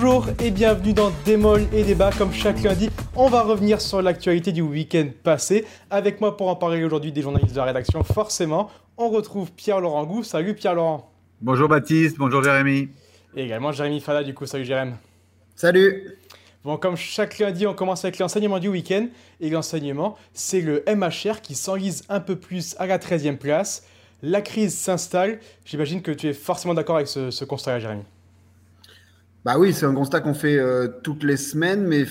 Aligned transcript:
Bonjour 0.00 0.26
et 0.40 0.52
bienvenue 0.52 0.92
dans 0.92 1.10
Démol 1.24 1.62
et 1.72 1.82
Débat. 1.82 2.12
Comme 2.16 2.32
chaque 2.32 2.62
lundi, 2.62 2.88
on 3.16 3.28
va 3.28 3.42
revenir 3.42 3.80
sur 3.80 4.00
l'actualité 4.00 4.52
du 4.52 4.60
week-end 4.60 5.08
passé. 5.24 5.64
Avec 5.90 6.20
moi 6.20 6.36
pour 6.36 6.46
en 6.46 6.54
parler 6.54 6.84
aujourd'hui 6.84 7.10
des 7.10 7.20
journalistes 7.20 7.52
de 7.52 7.56
la 7.56 7.64
rédaction, 7.64 8.04
forcément, 8.04 8.70
on 8.96 9.08
retrouve 9.08 9.50
Pierre-Laurent 9.50 10.04
Gou. 10.04 10.22
Salut 10.22 10.54
Pierre-Laurent. 10.54 11.10
Bonjour 11.40 11.68
Baptiste, 11.68 12.16
bonjour 12.16 12.44
Jérémy. 12.44 12.90
Et 13.34 13.42
également 13.42 13.72
Jérémy 13.72 14.00
Fada, 14.00 14.22
du 14.22 14.34
coup, 14.34 14.46
salut 14.46 14.64
Jérémy. 14.64 14.92
Salut. 15.56 16.16
Bon, 16.62 16.76
comme 16.76 16.96
chaque 16.96 17.40
lundi, 17.40 17.66
on 17.66 17.74
commence 17.74 18.04
avec 18.04 18.20
l'enseignement 18.20 18.60
du 18.60 18.68
week-end. 18.68 19.08
Et 19.40 19.50
l'enseignement, 19.50 20.16
c'est 20.32 20.60
le 20.60 20.84
MHR 20.86 21.40
qui 21.42 21.56
s'enlise 21.56 22.04
un 22.08 22.20
peu 22.20 22.36
plus 22.36 22.76
à 22.78 22.86
la 22.86 22.98
13e 22.98 23.36
place. 23.36 23.84
La 24.22 24.42
crise 24.42 24.78
s'installe. 24.78 25.40
J'imagine 25.64 26.02
que 26.02 26.12
tu 26.12 26.28
es 26.28 26.34
forcément 26.34 26.74
d'accord 26.74 26.96
avec 26.96 27.08
ce, 27.08 27.32
ce 27.32 27.44
constat-là, 27.44 27.80
Jérémy. 27.80 28.04
Bah 29.48 29.56
oui, 29.58 29.72
c'est 29.72 29.86
un 29.86 29.94
constat 29.94 30.20
qu'on 30.20 30.34
fait 30.34 30.58
euh, 30.58 30.88
toutes 31.02 31.22
les 31.22 31.38
semaines, 31.38 31.86
mais 31.86 32.04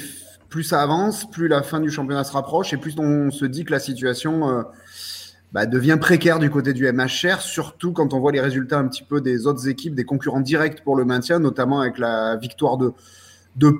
plus 0.49 0.63
ça 0.63 0.81
avance, 0.81 1.29
plus 1.29 1.47
la 1.47 1.61
fin 1.61 1.79
du 1.79 1.91
championnat 1.91 2.23
se 2.23 2.31
rapproche 2.31 2.73
et 2.73 2.77
plus 2.77 2.95
on 2.97 3.29
se 3.29 3.45
dit 3.45 3.63
que 3.63 3.71
la 3.71 3.79
situation 3.79 4.49
euh, 4.49 4.63
bah, 5.51 5.67
devient 5.67 5.99
précaire 6.01 6.39
du 6.39 6.49
côté 6.49 6.73
du 6.73 6.91
MHR, 6.91 7.41
surtout 7.41 7.93
quand 7.93 8.15
on 8.15 8.19
voit 8.19 8.31
les 8.31 8.41
résultats 8.41 8.79
un 8.79 8.87
petit 8.87 9.03
peu 9.03 9.21
des 9.21 9.45
autres 9.45 9.67
équipes, 9.67 9.93
des 9.93 10.03
concurrents 10.03 10.39
directs 10.39 10.83
pour 10.83 10.95
le 10.95 11.05
maintien, 11.05 11.37
notamment 11.37 11.81
avec 11.81 11.99
la 11.99 12.37
victoire 12.37 12.75
de, 12.79 12.91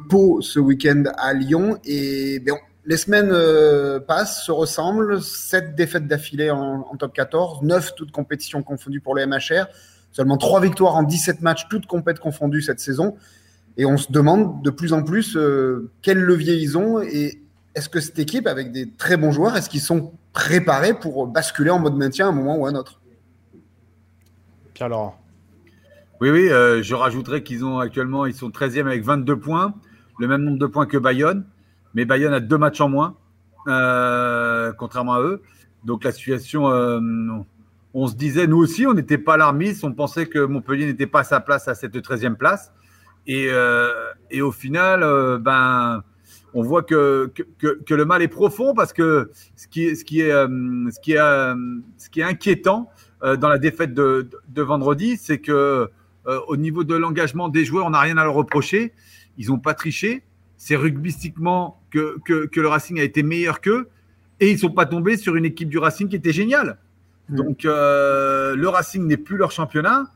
Pau 0.07 0.39
ce 0.41 0.59
week-end 0.59 1.05
à 1.17 1.33
Lyon. 1.33 1.79
Et 1.83 2.39
ben, 2.41 2.57
les 2.85 2.97
semaines 2.97 3.31
euh, 3.31 3.99
passent, 3.99 4.45
se 4.45 4.51
ressemblent, 4.51 5.19
sept 5.19 5.73
défaites 5.73 6.05
d'affilée 6.05 6.51
en, 6.51 6.85
en, 6.87 6.95
top 6.95 7.11
14, 7.11 7.63
neuf 7.63 7.95
toutes 7.95 8.11
compétitions 8.11 8.61
confondues 8.61 9.01
pour 9.01 9.15
le 9.15 9.25
MHR. 9.25 9.65
Seulement 10.11 10.37
trois 10.37 10.61
victoires 10.61 10.95
en 10.95 11.01
17 11.01 11.41
matchs, 11.41 11.67
toutes 11.69 11.87
compètes 11.87 12.19
confondues 12.19 12.61
cette 12.61 12.79
saison. 12.79 13.15
Et 13.77 13.85
on 13.85 13.97
se 13.97 14.11
demande 14.11 14.63
de 14.63 14.69
plus 14.69 14.93
en 14.93 15.03
plus 15.03 15.37
euh, 15.37 15.91
quel 16.01 16.19
levier 16.19 16.55
ils 16.55 16.77
ont 16.77 17.01
et 17.01 17.41
est-ce 17.77 17.89
que 17.89 17.99
cette 17.99 18.17
équipe, 18.17 18.47
avec 18.47 18.71
des 18.71 18.89
très 18.89 19.17
bons 19.17 19.31
joueurs, 19.31 19.55
est-ce 19.55 19.69
qu'ils 19.69 19.81
sont 19.81 20.13
préparés 20.33 20.95
pour 20.95 21.27
basculer 21.27 21.69
en 21.69 21.77
mode 21.77 21.95
maintien 21.95 22.25
à 22.25 22.29
un 22.29 22.31
moment 22.31 22.57
ou 22.57 22.65
à 22.65 22.69
un 22.69 22.75
autre? 22.75 22.99
Pierre-Laurent. 24.73 25.15
Oui, 26.19 26.31
oui, 26.31 26.49
euh, 26.49 26.81
je 26.81 26.95
rajouterais 26.95 27.43
qu'ils 27.43 27.63
ont 27.63 27.77
actuellement, 27.77 28.25
ils 28.25 28.33
sont 28.33 28.49
13e 28.49 28.87
avec 28.87 29.03
22 29.03 29.37
points, 29.37 29.75
le 30.19 30.27
même 30.27 30.41
nombre 30.41 30.57
de 30.57 30.65
points 30.65 30.87
que 30.87 30.97
Bayonne, 30.97 31.45
mais 31.93 32.05
Bayonne 32.05 32.33
a 32.33 32.39
deux 32.39 32.57
matchs 32.57 32.81
en 32.81 32.89
moins, 32.89 33.15
euh, 33.67 34.73
contrairement 34.73 35.13
à 35.13 35.21
eux. 35.21 35.43
Donc 35.83 36.03
la 36.03 36.11
situation, 36.11 36.71
euh, 36.71 36.99
on 37.93 38.07
se 38.07 38.15
disait, 38.15 38.47
nous 38.47 38.57
aussi, 38.57 38.87
on 38.87 38.95
n'était 38.95 39.19
pas 39.19 39.35
alarmistes, 39.35 39.83
on 39.83 39.93
pensait 39.93 40.25
que 40.25 40.39
Montpellier 40.39 40.87
n'était 40.87 41.05
pas 41.05 41.19
à 41.19 41.23
sa 41.23 41.39
place 41.39 41.67
à 41.67 41.75
cette 41.75 41.95
13e 41.95 42.35
place. 42.35 42.71
Et, 43.27 43.47
euh, 43.49 43.89
et 44.31 44.41
au 44.41 44.51
final, 44.51 45.03
euh, 45.03 45.37
ben, 45.37 46.03
on 46.53 46.63
voit 46.63 46.81
que, 46.81 47.31
que, 47.59 47.83
que, 47.83 47.93
le 47.93 48.05
mal 48.05 48.21
est 48.21 48.29
profond 48.29 48.73
parce 48.73 48.93
que 48.93 49.31
ce 49.55 49.67
qui, 49.67 49.95
ce 49.95 50.05
qui, 50.05 50.21
est, 50.21 50.31
euh, 50.31 50.47
ce 50.91 50.99
qui, 51.01 51.11
est, 51.11 51.17
ce 51.97 52.09
qui 52.09 52.21
est 52.21 52.23
inquiétant 52.23 52.89
dans 53.21 53.49
la 53.49 53.57
défaite 53.57 53.93
de, 53.93 54.29
de, 54.31 54.39
de 54.47 54.61
vendredi, 54.61 55.17
c'est 55.17 55.39
que 55.39 55.89
au 56.47 56.57
niveau 56.57 56.83
de 56.83 56.93
l'engagement 56.93 57.47
des 57.47 57.63
joueurs, 57.63 57.85
on 57.85 57.91
n'a 57.91 58.01
rien 58.01 58.17
à 58.17 58.23
leur 58.25 58.33
reprocher. 58.33 58.93
Ils 59.37 59.47
n'ont 59.47 59.59
pas 59.59 59.73
triché. 59.73 60.23
C'est 60.57 60.75
rugbystiquement 60.75 61.81
que, 61.89 62.17
que, 62.25 62.45
que, 62.47 62.59
le 62.59 62.67
Racing 62.67 62.99
a 62.99 63.03
été 63.03 63.23
meilleur 63.23 63.61
qu'eux. 63.61 63.87
Et 64.39 64.49
ils 64.49 64.53
ne 64.53 64.59
sont 64.59 64.71
pas 64.71 64.85
tombés 64.85 65.17
sur 65.17 65.35
une 65.35 65.45
équipe 65.45 65.69
du 65.69 65.77
Racing 65.77 66.09
qui 66.09 66.15
était 66.15 66.33
géniale. 66.33 66.77
Mmh. 67.29 67.35
Donc, 67.35 67.65
euh, 67.65 68.55
le 68.55 68.67
Racing 68.67 69.05
n'est 69.05 69.17
plus 69.17 69.37
leur 69.37 69.51
championnat. 69.51 70.11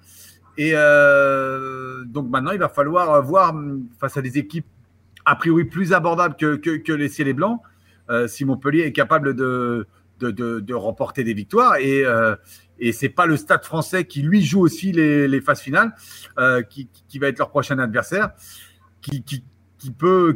Et 0.58 0.72
euh, 0.76 2.04
donc 2.06 2.30
maintenant, 2.30 2.52
il 2.52 2.60
va 2.60 2.70
falloir 2.70 3.22
voir 3.24 3.56
face 4.00 4.18
à 4.18 4.22
des 4.22 4.38
équipes 4.38 4.66
a 5.26 5.36
priori 5.36 5.66
plus 5.66 5.94
abordables 5.94 6.36
que, 6.36 6.92
les 6.92 7.10
ciels 7.10 7.34
blancs, 7.34 7.62
euh, 8.10 8.28
si 8.28 8.46
Montpellier 8.46 8.82
est 8.82 8.92
capable 8.92 9.36
de, 9.36 9.86
remporter 10.74 11.24
des 11.24 11.34
victoires. 11.34 11.76
Et, 11.78 12.04
euh, 12.06 12.36
et 12.80 12.92
c'est 12.92 13.10
pas 13.10 13.26
le 13.26 13.38
Stade 13.38 13.64
Français 13.64 14.06
qui 14.06 14.22
lui 14.22 14.42
joue 14.42 14.62
aussi 14.62 14.92
les, 14.92 15.42
phases 15.42 15.62
finales, 15.62 15.94
euh, 16.40 16.62
qui, 16.64 16.90
va 17.20 17.28
être 17.28 17.40
leur 17.40 17.50
prochain 17.50 17.80
adversaire, 17.80 18.32
qui 19.02 19.24
peut 19.98 20.36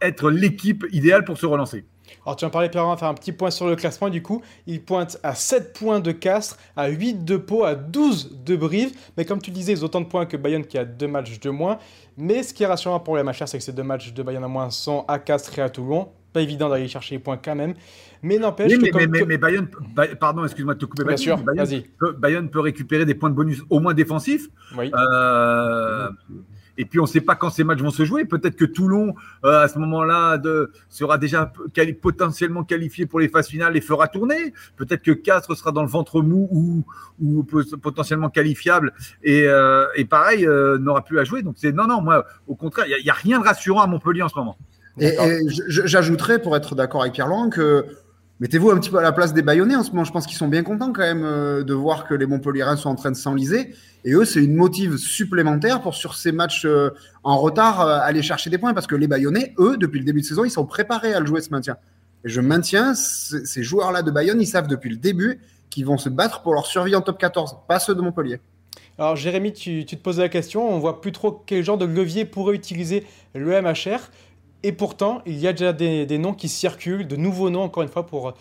être 0.00 0.30
l'équipe 0.30 0.86
idéale 0.92 1.24
pour 1.24 1.38
se 1.38 1.46
relancer. 1.46 1.84
Alors 2.24 2.36
tu 2.36 2.44
en 2.44 2.50
parlais 2.50 2.68
Pierre, 2.68 2.86
on 2.86 2.90
va 2.90 2.96
faire 2.96 3.08
un 3.08 3.14
petit 3.14 3.32
point 3.32 3.50
sur 3.50 3.66
le 3.66 3.76
classement 3.76 4.08
du 4.08 4.22
coup. 4.22 4.42
Il 4.66 4.82
pointe 4.82 5.18
à 5.22 5.34
7 5.34 5.72
points 5.72 6.00
de 6.00 6.12
Castres, 6.12 6.58
à 6.76 6.88
8 6.88 7.24
de 7.24 7.36
Pau, 7.36 7.64
à 7.64 7.74
12 7.74 8.44
de 8.44 8.56
Brive. 8.56 8.92
Mais 9.16 9.24
comme 9.24 9.40
tu 9.40 9.50
disais, 9.50 9.72
ils 9.72 9.82
ont 9.82 9.86
autant 9.86 10.00
de 10.00 10.06
points 10.06 10.26
que 10.26 10.36
Bayonne 10.36 10.64
qui 10.64 10.78
a 10.78 10.84
deux 10.84 11.08
matchs 11.08 11.40
de 11.40 11.50
moins. 11.50 11.78
Mais 12.16 12.42
ce 12.42 12.52
qui 12.52 12.62
est 12.62 12.66
rassurant 12.66 13.00
pour 13.00 13.16
les 13.16 13.22
MHR, 13.22 13.46
c'est 13.48 13.58
que 13.58 13.64
ces 13.64 13.72
deux 13.72 13.82
matchs 13.82 14.12
de 14.12 14.22
Bayonne 14.22 14.44
en 14.44 14.48
moins 14.48 14.70
sont 14.70 15.04
à 15.08 15.18
Castres 15.18 15.58
et 15.58 15.62
à 15.62 15.70
Toulon. 15.70 16.08
Pas 16.32 16.42
évident 16.42 16.68
d'aller 16.68 16.86
chercher 16.86 17.16
les 17.16 17.18
points 17.18 17.38
quand 17.42 17.56
même. 17.56 17.74
Mais 18.22 18.38
n'empêche 18.38 18.70
oui, 18.70 18.78
mais, 18.80 18.90
que... 18.90 18.96
Mais, 18.98 19.06
mais, 19.06 19.24
mais, 19.24 19.38
Bayonne, 19.38 19.68
pardon, 20.20 20.44
excuse-moi 20.44 20.74
de 20.74 20.78
te 20.78 20.84
couper. 20.84 21.04
Bien 21.04 21.16
sûr, 21.16 21.38
Bayonne, 21.38 21.82
peut, 21.98 22.12
Bayonne 22.12 22.50
peut 22.50 22.60
récupérer 22.60 23.04
des 23.04 23.14
points 23.14 23.30
de 23.30 23.34
bonus 23.34 23.62
au 23.70 23.80
moins 23.80 23.94
défensifs. 23.94 24.48
Oui. 24.76 24.92
Euh, 24.94 26.08
et 26.78 26.84
puis 26.84 26.98
on 26.98 27.04
ne 27.04 27.08
sait 27.08 27.20
pas 27.20 27.34
quand 27.34 27.50
ces 27.50 27.64
matchs 27.64 27.80
vont 27.80 27.90
se 27.90 28.04
jouer. 28.04 28.24
Peut-être 28.24 28.56
que 28.56 28.64
Toulon, 28.64 29.14
euh, 29.44 29.62
à 29.62 29.68
ce 29.68 29.78
moment-là, 29.78 30.40
sera 30.88 31.18
déjà 31.18 31.52
potentiellement 32.00 32.64
qualifié 32.64 33.06
pour 33.06 33.20
les 33.20 33.28
phases 33.28 33.48
finales 33.48 33.76
et 33.76 33.80
fera 33.80 34.08
tourner. 34.08 34.52
Peut-être 34.76 35.02
que 35.02 35.12
Castres 35.12 35.56
sera 35.56 35.72
dans 35.72 35.82
le 35.82 35.88
ventre 35.88 36.22
mou 36.22 36.48
ou, 37.18 37.44
potentiellement 37.82 38.30
qualifiable 38.30 38.92
et, 39.22 39.44
euh, 39.46 39.86
pareil 40.08 40.46
euh, 40.46 40.78
n'aura 40.78 41.04
plus 41.04 41.18
à 41.18 41.24
jouer. 41.24 41.42
Donc 41.42 41.54
c'est 41.56 41.72
non, 41.72 41.86
non, 41.86 42.00
moi 42.00 42.24
au 42.46 42.54
contraire, 42.54 42.86
il 42.88 43.04
n'y 43.04 43.10
a, 43.10 43.14
rien 43.14 43.38
de 43.38 43.44
rassurant 43.44 43.82
à 43.82 43.86
Montpellier 43.86 44.22
en 44.22 44.28
ce 44.28 44.38
moment. 44.38 44.56
Et, 44.98 45.08
et 45.08 45.38
j'ajouterais, 45.68 46.42
pour 46.42 46.56
être 46.56 46.74
d'accord 46.74 47.02
avec 47.02 47.14
Pierre-Laurent, 47.14 47.48
que 47.48 47.86
mettez-vous 48.40 48.70
un 48.70 48.78
petit 48.78 48.90
peu 48.90 48.98
à 48.98 49.02
la 49.02 49.12
place 49.12 49.32
des 49.32 49.42
Bayonnais 49.42 49.76
en 49.76 49.84
ce 49.84 49.90
moment. 49.90 50.04
Je 50.04 50.12
pense 50.12 50.26
qu'ils 50.26 50.36
sont 50.36 50.48
bien 50.48 50.62
contents 50.62 50.92
quand 50.92 51.02
même 51.02 51.24
euh, 51.24 51.62
de 51.62 51.74
voir 51.74 52.08
que 52.08 52.14
les 52.14 52.26
Montpelliérains 52.26 52.76
sont 52.76 52.88
en 52.88 52.94
train 52.94 53.10
de 53.10 53.16
s'enliser. 53.16 53.74
Et 54.04 54.12
eux, 54.12 54.24
c'est 54.24 54.42
une 54.42 54.54
motive 54.54 54.96
supplémentaire 54.96 55.82
pour, 55.82 55.94
sur 55.94 56.14
ces 56.14 56.32
matchs 56.32 56.64
euh, 56.64 56.90
en 57.22 57.38
retard, 57.38 57.80
euh, 57.82 57.98
aller 58.02 58.22
chercher 58.22 58.50
des 58.50 58.58
points. 58.58 58.74
Parce 58.74 58.86
que 58.86 58.96
les 58.96 59.06
Bayonnais, 59.06 59.54
eux, 59.58 59.76
depuis 59.76 60.00
le 60.00 60.04
début 60.04 60.22
de 60.22 60.26
saison, 60.26 60.44
ils 60.44 60.50
sont 60.50 60.66
préparés 60.66 61.14
à 61.14 61.20
le 61.20 61.26
jouer 61.26 61.40
ce 61.40 61.50
maintien. 61.50 61.76
Je 62.24 62.40
maintiens, 62.40 62.94
ces 62.94 63.62
joueurs-là 63.62 64.02
de 64.02 64.10
Bayonne, 64.10 64.42
ils 64.42 64.46
savent 64.46 64.66
depuis 64.66 64.90
le 64.90 64.96
début 64.96 65.40
qu'ils 65.70 65.86
vont 65.86 65.96
se 65.96 66.08
battre 66.08 66.42
pour 66.42 66.52
leur 66.52 66.66
survie 66.66 66.94
en 66.94 67.00
top 67.00 67.18
14, 67.18 67.58
pas 67.66 67.78
ceux 67.78 67.94
de 67.94 68.02
Montpellier. 68.02 68.40
Alors 68.98 69.16
Jérémy, 69.16 69.54
tu, 69.54 69.86
te 69.86 69.96
posais 69.96 70.20
la 70.20 70.28
question, 70.28 70.68
on 70.68 70.78
voit 70.78 71.00
plus 71.00 71.12
trop 71.12 71.32
quel 71.46 71.64
genre 71.64 71.78
de 71.78 71.86
levier 71.86 72.26
pourrait 72.26 72.54
utiliser 72.54 73.06
le 73.34 73.60
MHR. 73.62 74.10
Et 74.62 74.72
pourtant, 74.72 75.22
il 75.26 75.38
y 75.38 75.46
a 75.46 75.52
déjà 75.52 75.72
des, 75.72 76.06
des, 76.06 76.18
noms 76.18 76.34
qui 76.34 76.48
circulent, 76.48 77.06
de 77.06 77.16
nouveaux 77.16 77.50
noms, 77.50 77.62
encore 77.62 77.82
une 77.82 77.88
fois, 77.88 78.06
pour, 78.06 78.34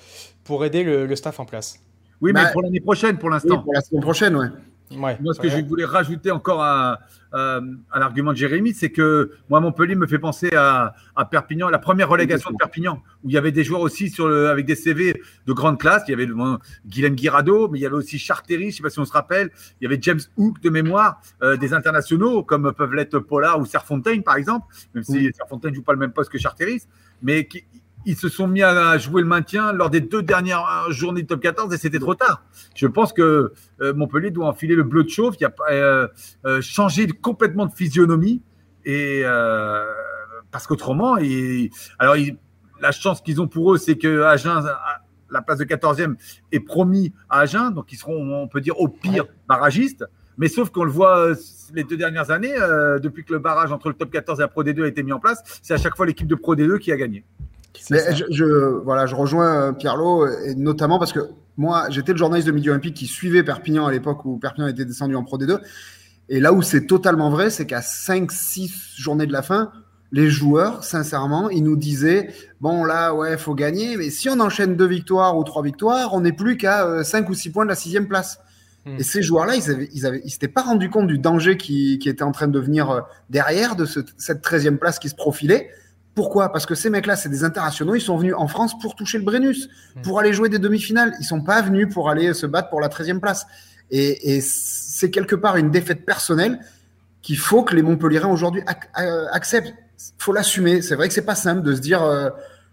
pour 0.43 0.65
aider 0.65 0.83
le, 0.83 1.05
le 1.05 1.15
staff 1.15 1.39
en 1.39 1.45
place. 1.45 1.79
Oui, 2.21 2.31
mais 2.33 2.43
bah, 2.43 2.49
pour 2.51 2.61
l'année 2.61 2.81
prochaine, 2.81 3.17
pour 3.17 3.29
l'instant. 3.29 3.57
Oui, 3.57 3.63
pour 3.63 3.73
la 3.73 3.81
saison 3.81 4.01
prochaine, 4.01 4.35
ouais. 4.35 4.47
Ouais, 4.91 5.17
moi, 5.21 5.33
ce 5.33 5.39
que 5.39 5.49
je 5.49 5.57
voulais 5.63 5.85
rajouter 5.85 6.31
encore 6.31 6.63
à, 6.63 6.99
à, 7.31 7.59
à 7.91 7.99
l'argument 7.99 8.31
de 8.31 8.37
Jérémy, 8.37 8.73
c'est 8.73 8.89
que 8.89 9.31
moi, 9.49 9.59
Montpellier 9.59 9.95
me 9.95 10.07
fait 10.07 10.17
penser 10.17 10.49
à, 10.55 10.95
à, 11.15 11.25
Perpignan, 11.25 11.69
la 11.69 11.77
première 11.77 12.09
relégation 12.09 12.49
de 12.49 12.55
Perpignan, 12.57 13.01
où 13.23 13.29
il 13.29 13.33
y 13.33 13.37
avait 13.37 13.51
des 13.51 13.63
joueurs 13.63 13.81
aussi 13.81 14.09
sur 14.09 14.27
le, 14.27 14.49
avec 14.49 14.65
des 14.65 14.75
CV 14.75 15.21
de 15.45 15.53
grande 15.53 15.79
classe. 15.79 16.03
Il 16.07 16.11
y 16.11 16.13
avait 16.13 16.25
bon, 16.25 16.57
Guilhem 16.87 17.15
Guirado, 17.15 17.67
mais 17.69 17.79
il 17.79 17.81
y 17.81 17.85
avait 17.85 17.95
aussi 17.95 18.17
Chartery, 18.17 18.63
je 18.63 18.67
ne 18.67 18.71
sais 18.71 18.83
pas 18.83 18.89
si 18.89 18.99
on 18.99 19.05
se 19.05 19.13
rappelle. 19.13 19.51
Il 19.79 19.83
y 19.83 19.87
avait 19.87 19.99
James 20.01 20.21
Hook 20.37 20.59
de 20.61 20.69
mémoire, 20.69 21.21
euh, 21.43 21.55
des 21.55 21.73
internationaux, 21.73 22.43
comme 22.43 22.73
peuvent 22.73 22.93
l'être 22.93 23.19
Pollard 23.19 23.59
ou 23.59 23.65
Serfontaine, 23.65 24.23
par 24.23 24.35
exemple, 24.35 24.65
même 24.93 25.03
si. 25.03 25.29
Serfontaine 25.35 25.71
ne 25.71 25.75
joue 25.75 25.83
pas 25.83 25.93
le 25.93 25.99
même 25.99 26.11
poste 26.11 26.31
que 26.31 26.37
Charteris, 26.37 26.83
mais 27.21 27.45
qui, 27.45 27.63
ils 28.09 28.15
se 28.15 28.27
sont 28.27 28.47
mis 28.47 28.63
à 28.63 28.97
jouer 28.97 29.21
le 29.21 29.27
maintien 29.27 29.71
lors 29.71 29.89
des 29.89 30.01
deux 30.01 30.23
dernières 30.23 30.65
journées 30.89 31.21
de 31.21 31.27
top 31.27 31.41
14 31.41 31.73
et 31.73 31.77
c'était 31.77 31.99
trop 31.99 32.15
tard. 32.15 32.43
Je 32.75 32.87
pense 32.87 33.13
que 33.13 33.53
euh, 33.81 33.93
Montpellier 33.93 34.31
doit 34.31 34.47
enfiler 34.47 34.75
le 34.75 34.83
bleu 34.83 35.03
de 35.03 35.09
chauffe, 35.09 35.35
il 35.39 35.45
a 35.45 35.53
euh, 35.71 36.07
euh, 36.45 36.61
changé 36.61 37.07
complètement 37.07 37.67
de 37.67 37.71
physionomie 37.71 38.41
et 38.83 39.21
euh, 39.23 39.85
parce 40.51 40.65
qu'autrement, 40.65 41.17
alors 41.99 42.15
la 42.81 42.91
chance 42.91 43.21
qu'ils 43.21 43.41
ont 43.41 43.47
pour 43.47 43.73
eux, 43.73 43.77
c'est 43.77 43.97
que 43.97 44.23
Agen, 44.23 44.63
la 45.29 45.41
place 45.43 45.59
de 45.59 45.65
14e 45.65 46.15
est 46.51 46.59
promis 46.59 47.13
à 47.29 47.41
Agen, 47.41 47.69
donc 47.71 47.91
ils 47.91 47.97
seront, 47.97 48.41
on 48.41 48.47
peut 48.47 48.61
dire, 48.61 48.79
au 48.79 48.87
pire 48.87 49.25
barragistes. 49.47 50.05
Mais 50.39 50.47
sauf 50.47 50.69
qu'on 50.69 50.85
le 50.85 50.91
voit 50.91 51.33
les 51.73 51.83
deux 51.83 51.97
dernières 51.97 52.31
années, 52.31 52.55
euh, 52.55 52.97
depuis 52.99 53.23
que 53.23 53.33
le 53.33 53.39
barrage 53.39 53.71
entre 53.71 53.89
le 53.89 53.93
top 53.93 54.09
14 54.09 54.39
et 54.39 54.43
la 54.43 54.47
Pro 54.47 54.63
D2 54.63 54.83
a 54.83 54.87
été 54.87 55.03
mis 55.03 55.11
en 55.11 55.19
place, 55.19 55.43
c'est 55.61 55.73
à 55.73 55.77
chaque 55.77 55.95
fois 55.95 56.05
l'équipe 56.05 56.27
de 56.27 56.35
Pro 56.35 56.55
D2 56.55 56.79
qui 56.79 56.91
a 56.91 56.97
gagné. 56.97 57.23
Mais 57.89 58.15
je, 58.15 58.25
je, 58.29 58.45
voilà, 58.83 59.05
je 59.05 59.15
rejoins 59.15 59.73
Pierre-Lot, 59.73 60.27
et 60.45 60.55
notamment 60.55 60.99
parce 60.99 61.13
que 61.13 61.21
moi, 61.59 61.87
j'étais 61.89 62.13
le 62.13 62.17
journaliste 62.17 62.47
de 62.47 62.53
Midi 62.53 62.69
Olympique 62.69 62.95
qui 62.95 63.05
suivait 63.05 63.43
Perpignan 63.43 63.85
à 63.85 63.91
l'époque 63.91 64.23
où 64.23 64.37
Perpignan 64.37 64.67
était 64.67 64.85
descendu 64.85 65.15
en 65.15 65.25
Pro 65.25 65.37
D2. 65.37 65.59
Et 66.29 66.39
là 66.39 66.53
où 66.53 66.61
c'est 66.61 66.85
totalement 66.85 67.29
vrai, 67.29 67.49
c'est 67.49 67.65
qu'à 67.65 67.81
5-6 67.81 68.95
journées 68.95 69.25
de 69.25 69.33
la 69.33 69.41
fin, 69.41 69.71
les 70.13 70.29
joueurs, 70.29 70.85
sincèrement, 70.85 71.49
ils 71.49 71.63
nous 71.63 71.75
disaient 71.75 72.29
bon 72.61 72.85
là, 72.85 73.13
ouais, 73.13 73.37
faut 73.37 73.55
gagner, 73.55 73.97
mais 73.97 74.09
si 74.09 74.29
on 74.29 74.39
enchaîne 74.39 74.77
deux 74.77 74.87
victoires 74.87 75.37
ou 75.37 75.43
trois 75.43 75.61
victoires, 75.61 76.13
on 76.13 76.21
n'est 76.21 76.31
plus 76.31 76.55
qu'à 76.55 77.03
5 77.03 77.29
ou 77.29 77.33
6 77.33 77.49
points 77.49 77.65
de 77.65 77.69
la 77.69 77.75
sixième 77.75 78.07
place. 78.07 78.39
Hmm. 78.85 78.95
Et 78.97 79.03
ces 79.03 79.21
joueurs-là, 79.21 79.55
ils 79.55 79.89
ils 79.93 80.05
avaient, 80.05 80.21
s'étaient 80.27 80.47
pas 80.47 80.61
rendu 80.61 80.89
compte 80.89 81.07
du 81.07 81.19
danger 81.19 81.57
qui, 81.57 81.99
était 82.05 82.23
en 82.23 82.31
train 82.31 82.47
de 82.47 82.59
venir 82.59 82.89
euh, 82.89 83.01
derrière 83.29 83.75
de 83.75 83.85
cette 83.85 84.41
13e 84.41 84.77
place 84.77 84.97
qui 84.97 85.09
se 85.09 85.15
profilait. 85.15 85.71
Pourquoi? 86.15 86.51
Parce 86.51 86.65
que 86.65 86.75
ces 86.75 86.89
mecs-là, 86.89 87.15
c'est 87.15 87.29
des 87.29 87.43
internationaux. 87.43 87.95
Ils 87.95 88.01
sont 88.01 88.17
venus 88.17 88.33
en 88.37 88.47
France 88.47 88.77
pour 88.79 88.95
toucher 88.95 89.17
le 89.17 89.23
Brennus, 89.23 89.69
hmm. 89.95 90.01
pour 90.01 90.19
aller 90.19 90.33
jouer 90.33 90.49
des 90.49 90.59
demi-finales. 90.59 91.13
Ils 91.19 91.25
sont 91.25 91.41
pas 91.41 91.61
venus 91.61 91.87
pour 91.93 92.09
aller 92.09 92.33
se 92.33 92.45
battre 92.45 92.69
pour 92.69 92.81
la 92.81 92.89
13e 92.89 93.19
place. 93.19 93.45
Et, 93.91 94.41
c'est 94.41 95.09
quelque 95.09 95.35
part 95.35 95.55
une 95.55 95.71
défaite 95.71 96.05
personnelle 96.05 96.59
qu'il 97.21 97.37
faut 97.37 97.63
que 97.63 97.75
les 97.75 97.81
Montpellierins 97.81 98.29
aujourd'hui 98.29 98.63
acceptent. 98.93 99.73
faut 100.17 100.33
l'assumer. 100.33 100.81
C'est 100.81 100.95
vrai 100.95 101.07
que 101.07 101.13
c'est 101.13 101.25
pas 101.25 101.35
simple 101.35 101.61
de 101.61 101.73
se 101.73 101.81
dire 101.81 102.03
euh, 102.03 102.29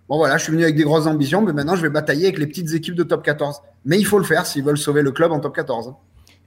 bon 0.08 0.18
voilà, 0.18 0.36
je 0.36 0.44
suis 0.44 0.52
venu 0.52 0.64
avec 0.64 0.76
des 0.76 0.84
grosses 0.84 1.06
ambitions, 1.06 1.42
mais 1.42 1.52
maintenant 1.52 1.76
je 1.76 1.82
vais 1.82 1.88
batailler 1.88 2.24
avec 2.24 2.38
les 2.38 2.46
petites 2.46 2.72
équipes 2.74 2.94
de 2.94 3.02
top 3.02 3.24
14. 3.24 3.60
Mais 3.84 3.98
il 3.98 4.04
faut 4.04 4.18
le 4.18 4.24
faire 4.24 4.46
s'ils 4.46 4.64
veulent 4.64 4.78
sauver 4.78 5.02
le 5.02 5.12
club 5.12 5.32
en 5.32 5.40
top 5.40 5.54
14. 5.54 5.94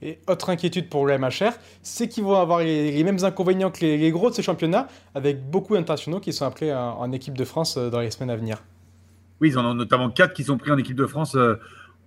Et 0.02 0.18
autre 0.28 0.48
inquiétude 0.48 0.88
pour 0.88 1.06
le 1.06 1.18
MHR, 1.18 1.52
c'est 1.82 2.08
qu'ils 2.08 2.24
vont 2.24 2.40
avoir 2.40 2.60
les, 2.60 3.04
mêmes 3.04 3.22
inconvénients 3.22 3.70
que 3.70 3.80
les, 3.84 4.10
gros 4.10 4.30
de 4.30 4.34
ces 4.34 4.42
championnats, 4.42 4.88
avec 5.14 5.50
beaucoup 5.50 5.74
d'internationaux 5.74 6.20
qui 6.20 6.32
sont 6.32 6.46
appelés 6.46 6.72
en, 6.72 7.12
équipe 7.12 7.36
de 7.36 7.44
France 7.44 7.76
euh, 7.76 7.90
dans 7.90 8.00
les 8.00 8.10
semaines 8.10 8.30
à 8.30 8.36
venir. 8.36 8.62
Oui, 9.40 9.50
ils 9.50 9.58
en 9.58 9.64
ont 9.64 9.74
notamment 9.74 10.10
quatre 10.10 10.32
qui 10.32 10.44
sont 10.44 10.56
pris 10.56 10.70
en 10.70 10.78
équipe 10.78 10.96
de 10.96 11.06
France 11.06 11.34
euh, 11.34 11.56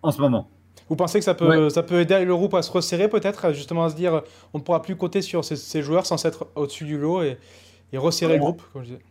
en 0.01 0.11
ce 0.11 0.19
moment. 0.19 0.49
Vous 0.89 0.95
pensez 0.95 1.19
que 1.19 1.25
ça 1.25 1.33
peut, 1.33 1.69
ça 1.69 1.83
peut 1.83 1.99
aider 1.99 2.25
le 2.25 2.35
groupe 2.35 2.53
à 2.55 2.61
se 2.61 2.71
resserrer 2.71 3.07
peut-être, 3.07 3.53
justement 3.53 3.85
à 3.85 3.89
se 3.89 3.95
dire 3.95 4.21
on 4.53 4.57
ne 4.57 4.63
pourra 4.63 4.81
plus 4.81 4.95
compter 4.95 5.21
sur 5.21 5.45
ces, 5.45 5.81
joueurs 5.81 6.05
sans 6.05 6.23
être 6.25 6.47
au-dessus 6.55 6.83
du 6.83 6.97
lot 6.97 7.21
et, 7.21 7.37
et 7.93 7.97
resserrer 7.97 8.33
le 8.33 8.39
groupe 8.39 8.61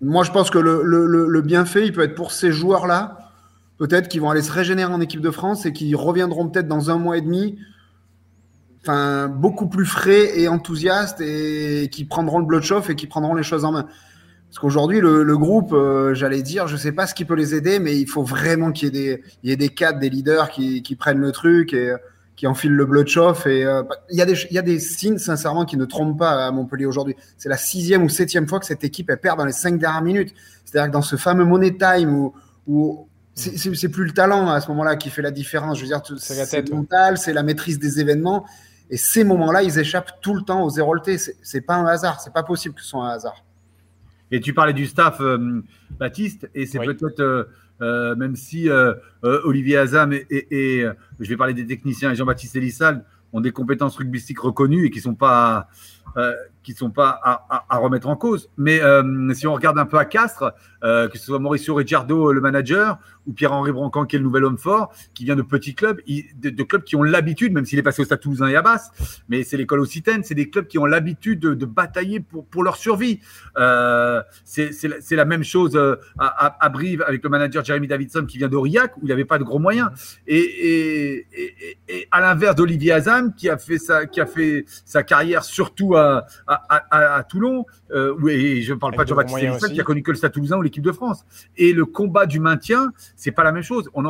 Moi, 0.00 0.24
je 0.24 0.32
pense 0.32 0.50
que 0.50 0.58
le, 0.58 0.82
le, 0.82 1.06
le, 1.06 1.40
bienfait, 1.40 1.86
il 1.86 1.92
peut 1.92 2.02
être 2.02 2.14
pour 2.14 2.32
ces 2.32 2.52
joueurs-là, 2.52 3.30
peut-être 3.78 4.08
qu'ils 4.08 4.20
vont 4.20 4.30
aller 4.30 4.42
se 4.42 4.52
régénérer 4.52 4.92
en 4.92 5.00
équipe 5.00 5.20
de 5.20 5.30
France 5.30 5.64
et 5.64 5.72
qui 5.72 5.94
reviendront 5.94 6.48
peut-être 6.48 6.68
dans 6.68 6.90
un 6.90 6.98
mois 6.98 7.16
et 7.16 7.22
demi, 7.22 7.58
enfin, 8.82 9.28
beaucoup 9.28 9.68
plus 9.68 9.86
frais 9.86 10.38
et 10.38 10.48
enthousiastes 10.48 11.20
et 11.20 11.88
qui 11.90 12.04
prendront 12.04 12.38
le 12.38 12.44
blood 12.44 12.62
chauffe 12.62 12.90
et 12.90 12.94
qui 12.94 13.06
prendront 13.06 13.34
les 13.34 13.42
choses 13.42 13.64
en 13.64 13.72
main. 13.72 13.86
Parce 14.48 14.58
qu'aujourd'hui, 14.58 15.00
le, 15.00 15.38
groupe, 15.38 15.72
euh, 15.72 16.14
j'allais 16.14 16.42
dire, 16.42 16.66
je 16.66 16.74
ne 16.74 16.78
sais 16.78 16.92
pas 16.92 17.06
ce 17.06 17.14
qui 17.14 17.24
peut 17.24 17.34
les 17.34 17.54
aider, 17.54 17.78
mais 17.78 17.98
il 17.98 18.06
faut 18.06 18.22
vraiment 18.22 18.70
qu'il 18.70 18.84
y 18.84 18.88
ait 18.88 19.16
des, 19.16 19.22
il 19.42 19.48
y 19.48 19.52
ait 19.52 19.56
des 19.56 19.70
cadres, 19.70 19.98
des 19.98 20.10
leaders 20.10 20.50
qui, 20.50 20.82
qui 20.82 20.94
prennent 20.94 21.20
le 21.20 21.32
truc 21.32 21.72
et 21.72 21.94
qui 22.36 22.46
enfile 22.46 22.72
le 22.72 22.84
bleu 22.84 23.06
chauffe. 23.06 23.46
Et 23.46 23.64
euh, 23.64 23.82
il, 24.10 24.18
y 24.18 24.20
a 24.22 24.26
des, 24.26 24.34
il 24.50 24.54
y 24.54 24.58
a 24.58 24.62
des 24.62 24.78
signes, 24.78 25.18
sincèrement, 25.18 25.64
qui 25.64 25.76
ne 25.76 25.84
trompent 25.84 26.18
pas 26.18 26.46
à 26.46 26.50
Montpellier 26.50 26.86
aujourd'hui. 26.86 27.16
C'est 27.38 27.48
la 27.48 27.56
sixième 27.56 28.02
ou 28.02 28.08
septième 28.08 28.46
fois 28.46 28.58
que 28.58 28.66
cette 28.66 28.84
équipe 28.84 29.08
elle 29.10 29.20
perd 29.20 29.38
dans 29.38 29.44
les 29.44 29.52
cinq 29.52 29.78
dernières 29.78 30.02
minutes. 30.02 30.34
C'est-à-dire 30.64 30.88
que 30.88 30.92
dans 30.92 31.02
ce 31.02 31.16
fameux 31.16 31.44
money 31.44 31.76
time 31.76 32.14
où, 32.14 32.34
où 32.66 33.08
c'est 33.34 33.88
plus 33.88 34.04
le 34.04 34.12
talent 34.12 34.50
à 34.50 34.60
ce 34.60 34.68
moment-là 34.68 34.96
qui 34.96 35.08
fait 35.08 35.22
la 35.22 35.30
différence. 35.30 35.78
Je 35.78 35.82
veux 35.84 35.88
dire, 35.88 36.02
c'est 36.18 36.70
mental, 36.70 37.16
c'est 37.16 37.32
la 37.32 37.42
maîtrise 37.42 37.78
des 37.78 38.00
événements. 38.00 38.44
Et 38.92 38.96
ces 38.96 39.24
moments-là, 39.24 39.64
ils 39.64 39.76
échappent 39.80 40.20
tout 40.20 40.34
le 40.34 40.42
temps 40.42 40.62
au 40.62 40.70
zéro 40.70 40.96
T. 40.98 41.16
C'est 41.18 41.62
pas 41.62 41.74
un 41.74 41.86
hasard. 41.86 42.20
C'est 42.20 42.32
pas 42.32 42.44
possible 42.44 42.76
que 42.76 42.82
ce 42.82 42.88
soit 42.90 43.04
un 43.04 43.08
hasard. 43.10 43.42
Et 44.30 44.40
tu 44.40 44.54
parlais 44.54 44.72
du 44.72 44.86
staff, 44.86 45.20
euh, 45.20 45.60
Baptiste, 45.98 46.48
et 46.54 46.66
c'est 46.66 46.78
peut-être 46.78 47.20
euh, 47.20 47.44
euh, 47.82 48.14
même 48.14 48.36
si 48.36 48.68
euh, 48.68 48.94
euh, 49.24 49.40
Olivier 49.44 49.76
Azam 49.76 50.12
et, 50.12 50.86
je 51.18 51.28
vais 51.28 51.36
parler 51.36 51.54
des 51.54 51.66
techniciens 51.66 52.12
et 52.12 52.14
Jean-Baptiste 52.14 52.54
Elissal 52.54 53.04
ont 53.32 53.40
des 53.40 53.50
compétences 53.50 53.96
rugbystiques 53.96 54.38
reconnues 54.38 54.86
et 54.86 54.90
qui 54.90 55.00
sont 55.00 55.14
pas 55.14 55.68
qui 56.62 56.72
sont 56.74 56.90
pas 56.90 57.20
à, 57.22 57.76
remettre 57.78 58.08
en 58.08 58.16
cause. 58.16 58.48
Mais 58.56 58.80
si 59.34 59.46
on 59.46 59.54
regarde 59.54 59.78
un 59.78 59.86
peu 59.86 59.98
à 59.98 60.04
Castres, 60.04 60.52
que 60.82 61.10
ce 61.14 61.24
soit 61.24 61.38
Mauricio 61.38 61.74
Ricciardo, 61.74 62.32
le 62.32 62.40
manager, 62.40 62.98
ou 63.26 63.32
Pierre-Henri 63.32 63.72
Brancan, 63.72 64.04
qui 64.04 64.16
est 64.16 64.18
le 64.18 64.24
nouvel 64.24 64.44
homme 64.44 64.58
fort, 64.58 64.92
qui 65.14 65.24
vient 65.24 65.36
de 65.36 65.42
petits 65.42 65.74
clubs, 65.74 66.00
de, 66.06 66.62
clubs 66.62 66.82
qui 66.82 66.96
ont 66.96 67.02
l'habitude, 67.02 67.52
même 67.52 67.64
s'il 67.64 67.78
est 67.78 67.82
passé 67.82 68.02
au 68.02 68.04
Stade 68.04 68.20
Toulousain 68.20 68.48
et 68.48 68.56
à 68.56 68.62
Basse, 68.62 68.90
mais 69.28 69.44
c'est 69.44 69.56
l'école 69.56 69.80
occitane, 69.80 70.22
c'est 70.24 70.34
des 70.34 70.50
clubs 70.50 70.66
qui 70.66 70.78
ont 70.78 70.86
l'habitude 70.86 71.40
de, 71.40 71.66
batailler 71.66 72.20
pour, 72.20 72.44
pour 72.46 72.62
leur 72.62 72.76
survie. 72.76 73.20
Euh, 73.56 74.20
c'est 74.44 74.70
la, 75.12 75.24
même 75.24 75.44
chose 75.44 75.76
euh, 75.76 75.96
à, 76.18 76.68
Brive 76.68 77.02
avec 77.06 77.22
le 77.22 77.30
manager 77.30 77.64
Jeremy 77.64 77.86
Davidson 77.86 78.26
qui 78.26 78.38
vient 78.38 78.48
d'Aurillac, 78.48 78.96
où 78.96 79.00
il 79.02 79.06
n'y 79.06 79.12
avait 79.12 79.24
pas 79.24 79.38
de 79.38 79.44
gros 79.44 79.58
moyens. 79.58 79.90
Et, 80.26 81.26
et, 81.88 82.08
à 82.10 82.20
l'inverse 82.20 82.56
d'Olivier 82.56 82.92
Azam, 82.92 83.34
qui 83.34 83.48
a 83.48 83.56
fait 83.56 83.78
sa, 83.78 84.06
qui 84.06 84.20
a 84.20 84.26
fait 84.26 84.64
sa 84.84 85.02
carrière 85.02 85.44
surtout 85.44 85.96
à, 85.96 86.26
à, 86.46 86.51
Toulon, 87.28 87.66
euh, 87.92 88.16
et 88.28 88.62
je 88.62 88.74
ne 88.74 88.78
parle 88.78 88.94
pas 88.94 89.04
de 89.04 89.08
Jean-Baptiste 89.08 89.72
qui 89.72 89.80
a 89.80 89.84
connu 89.84 90.02
que 90.02 90.10
le 90.10 90.16
Stade 90.16 90.32
Toulousain 90.32 90.56
ou 90.56 90.62
l'équipe 90.62 90.82
de 90.82 90.92
France. 90.92 91.24
Et 91.56 91.72
le 91.72 91.84
combat 91.84 92.26
du 92.26 92.40
maintien, 92.40 92.92
c'est 93.16 93.32
pas 93.32 93.44
la 93.44 93.52
même 93.52 93.62
chose. 93.62 93.88
On 93.94 94.02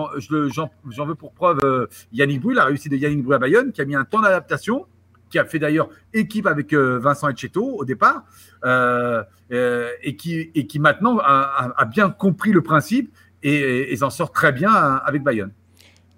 j'en, 0.48 1.06
veux 1.06 1.14
pour 1.14 1.32
preuve 1.32 1.60
euh, 1.64 1.86
Yannick 2.12 2.40
Bru, 2.40 2.54
la 2.54 2.64
réussite 2.64 2.92
de 2.92 2.96
Yannick 2.96 3.22
Bru 3.22 3.34
à 3.34 3.38
Bayonne, 3.38 3.72
qui 3.72 3.80
a 3.80 3.84
mis 3.84 3.94
un 3.94 4.04
temps 4.04 4.20
d'adaptation, 4.20 4.86
qui 5.30 5.38
a 5.38 5.44
fait 5.44 5.58
d'ailleurs 5.58 5.88
équipe 6.12 6.46
avec 6.46 6.72
euh, 6.72 6.98
Vincent 6.98 7.28
Etcheto 7.28 7.64
au 7.64 7.84
départ, 7.84 8.24
euh, 8.64 9.22
et, 9.50 10.16
qui, 10.16 10.50
et 10.54 10.66
qui 10.66 10.78
maintenant 10.78 11.18
a, 11.18 11.84
bien 11.86 12.10
compris 12.10 12.52
le 12.52 12.62
principe 12.62 13.12
et, 13.42 13.92
et 13.92 13.96
s'en 13.96 14.10
sort 14.10 14.32
très 14.32 14.52
bien 14.52 14.72
avec 14.72 15.22
Bayonne. 15.22 15.52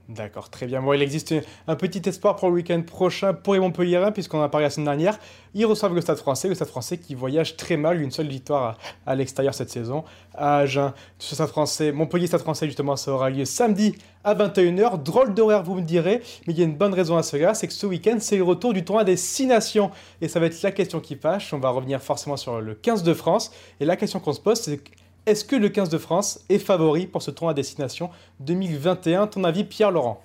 D'accord, 0.09 0.51
très 0.51 0.67
bien. 0.67 0.83
Bon, 0.83 0.93
il 0.93 1.01
existe 1.01 1.35
un 1.67 1.77
petit 1.77 2.07
espoir 2.07 2.37
pour 2.37 2.49
le 2.51 2.57
week-end 2.57 2.83
prochain 2.83 3.33
pour 3.33 3.55
les 3.55 3.61
Montpellierins, 3.61 4.13
puisqu'on 4.13 4.39
en 4.39 4.43
a 4.43 4.51
parlé 4.51 4.67
la 4.67 4.71
semaine 4.71 4.85
dernière. 4.85 5.19
Ils 5.55 5.65
reçoivent 5.65 5.95
le 5.95 6.03
Stade 6.03 6.19
français, 6.19 6.47
le 6.47 6.55
Stade 6.55 6.69
français 6.69 6.99
qui 6.99 7.15
voyage 7.15 7.57
très 7.57 7.79
mal, 7.79 8.03
une 8.03 8.11
seule 8.11 8.27
victoire 8.27 8.77
à, 9.07 9.15
l'extérieur 9.15 9.55
cette 9.55 9.71
saison. 9.71 10.05
À 10.35 10.59
Agen, 10.59 10.93
ce 11.19 11.35
Stade 11.35 11.49
français, 11.49 11.91
Montpellier-Stade 11.91 12.43
français, 12.43 12.67
justement, 12.67 12.97
ça 12.97 13.13
aura 13.13 13.31
lieu 13.31 13.47
samedi 13.47 13.97
à 14.25 14.35
21h. 14.35 15.03
Drôle 15.03 15.33
d'horaire, 15.33 15.63
vous 15.63 15.77
me 15.77 15.81
direz, 15.81 16.21
mais 16.47 16.53
il 16.53 16.59
y 16.59 16.63
a 16.63 16.67
une 16.67 16.77
bonne 16.77 16.93
raison 16.93 17.17
à 17.17 17.23
cela, 17.23 17.55
c'est 17.55 17.67
que 17.67 17.73
ce 17.73 17.87
week-end, 17.87 18.17
c'est 18.21 18.37
le 18.37 18.45
retour 18.45 18.75
du 18.75 18.85
tournoi 18.85 19.05
des 19.05 19.17
6 19.17 19.47
nations. 19.47 19.91
Et 20.21 20.29
ça 20.29 20.39
va 20.39 20.47
être 20.47 20.61
la 20.61 20.73
question 20.73 21.01
qui 21.01 21.17
fâche. 21.17 21.55
On 21.55 21.59
va 21.59 21.71
revenir 21.71 22.03
forcément 22.03 22.37
sur 22.37 22.61
le 22.61 22.75
15 22.75 23.05
de 23.05 23.15
France. 23.15 23.53
Et 23.81 23.87
la 23.87 23.97
question 23.97 24.21
qu'on 24.21 24.35
se 24.35 24.41
pose, 24.41 24.61
c'est 24.61 24.83
est-ce 25.27 25.45
que 25.45 25.57
le 25.57 25.69
15 25.69 25.89
de 25.89 25.99
France 25.99 26.45
est 26.49 26.59
favori 26.59 27.07
pour 27.07 27.23
ce 27.23 27.31
tournoi 27.31 27.53
à 27.53 27.55
destination 27.55 28.11
2021 28.41 29.27
Ton 29.29 29.45
avis, 29.45 29.65
Pierre 29.65 29.91
Laurent? 29.91 30.23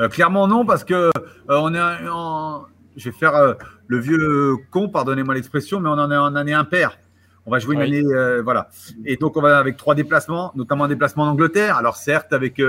Euh, 0.00 0.08
Clairement 0.08 0.46
non, 0.48 0.64
parce 0.64 0.84
que 0.84 0.94
euh, 0.94 1.10
on 1.48 1.74
est 1.74 2.08
en, 2.08 2.64
je 2.96 3.10
vais 3.10 3.16
faire 3.16 3.34
euh, 3.34 3.54
le 3.86 3.98
vieux 3.98 4.56
con, 4.70 4.88
pardonnez-moi 4.88 5.34
l'expression, 5.34 5.80
mais 5.80 5.88
on 5.88 5.98
en 5.98 6.10
est 6.10 6.16
en 6.16 6.34
année 6.34 6.52
impaire. 6.52 6.98
On 7.44 7.50
va 7.50 7.58
jouer 7.58 7.74
une 7.74 7.82
année, 7.82 8.04
voilà. 8.42 8.68
Et 9.04 9.16
donc 9.16 9.36
on 9.36 9.40
va 9.40 9.58
avec 9.58 9.76
trois 9.76 9.94
déplacements, 9.94 10.52
notamment 10.54 10.84
un 10.84 10.88
déplacement 10.88 11.24
en 11.24 11.28
Angleterre. 11.28 11.76
Alors 11.76 11.96
certes 11.96 12.32
avec 12.32 12.62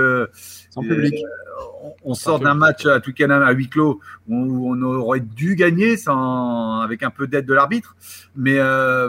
Sans 0.70 0.82
public 0.82 1.14
on 2.04 2.14
sort 2.14 2.40
d'un 2.40 2.54
match 2.54 2.86
à 2.86 3.00
Twickenham 3.00 3.42
à 3.42 3.52
huis 3.52 3.68
clos 3.68 4.00
où 4.28 4.72
on 4.72 4.82
aurait 4.82 5.20
dû 5.20 5.54
gagner 5.56 5.96
sans, 5.96 6.80
avec 6.80 7.02
un 7.02 7.10
peu 7.10 7.26
d'aide 7.26 7.46
de 7.46 7.54
l'arbitre. 7.54 7.96
Mais 8.36 8.58
euh, 8.58 9.08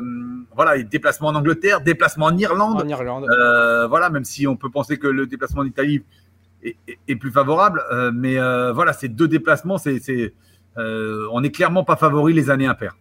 voilà, 0.56 0.82
déplacement 0.84 1.30
en 1.30 1.36
Angleterre, 1.36 1.82
déplacement 1.82 2.28
en 2.28 2.38
Irlande. 2.38 2.82
En 2.82 2.88
Irlande. 2.88 3.28
Euh, 3.30 3.88
voilà, 3.88 4.10
même 4.10 4.26
si 4.26 4.48
on 4.48 4.56
peut 4.56 4.70
penser 4.70 4.98
que 4.98 5.08
le 5.08 5.26
déplacement 5.26 5.62
en 5.62 5.66
Italie 5.66 6.04
est, 6.64 7.16
plus 7.16 7.32
favorable. 7.32 7.84
Euh, 7.92 8.12
mais 8.14 8.38
voilà, 8.74 8.94
ces 8.94 9.08
deux 9.08 9.28
déplacements, 9.28 9.78
c'est, 9.78 10.34
on 10.78 11.42
n'est 11.42 11.52
clairement 11.52 11.84
pas 11.84 11.96
favori 11.96 12.34
les 12.34 12.50
années 12.50 12.68
impaires. 12.68 12.98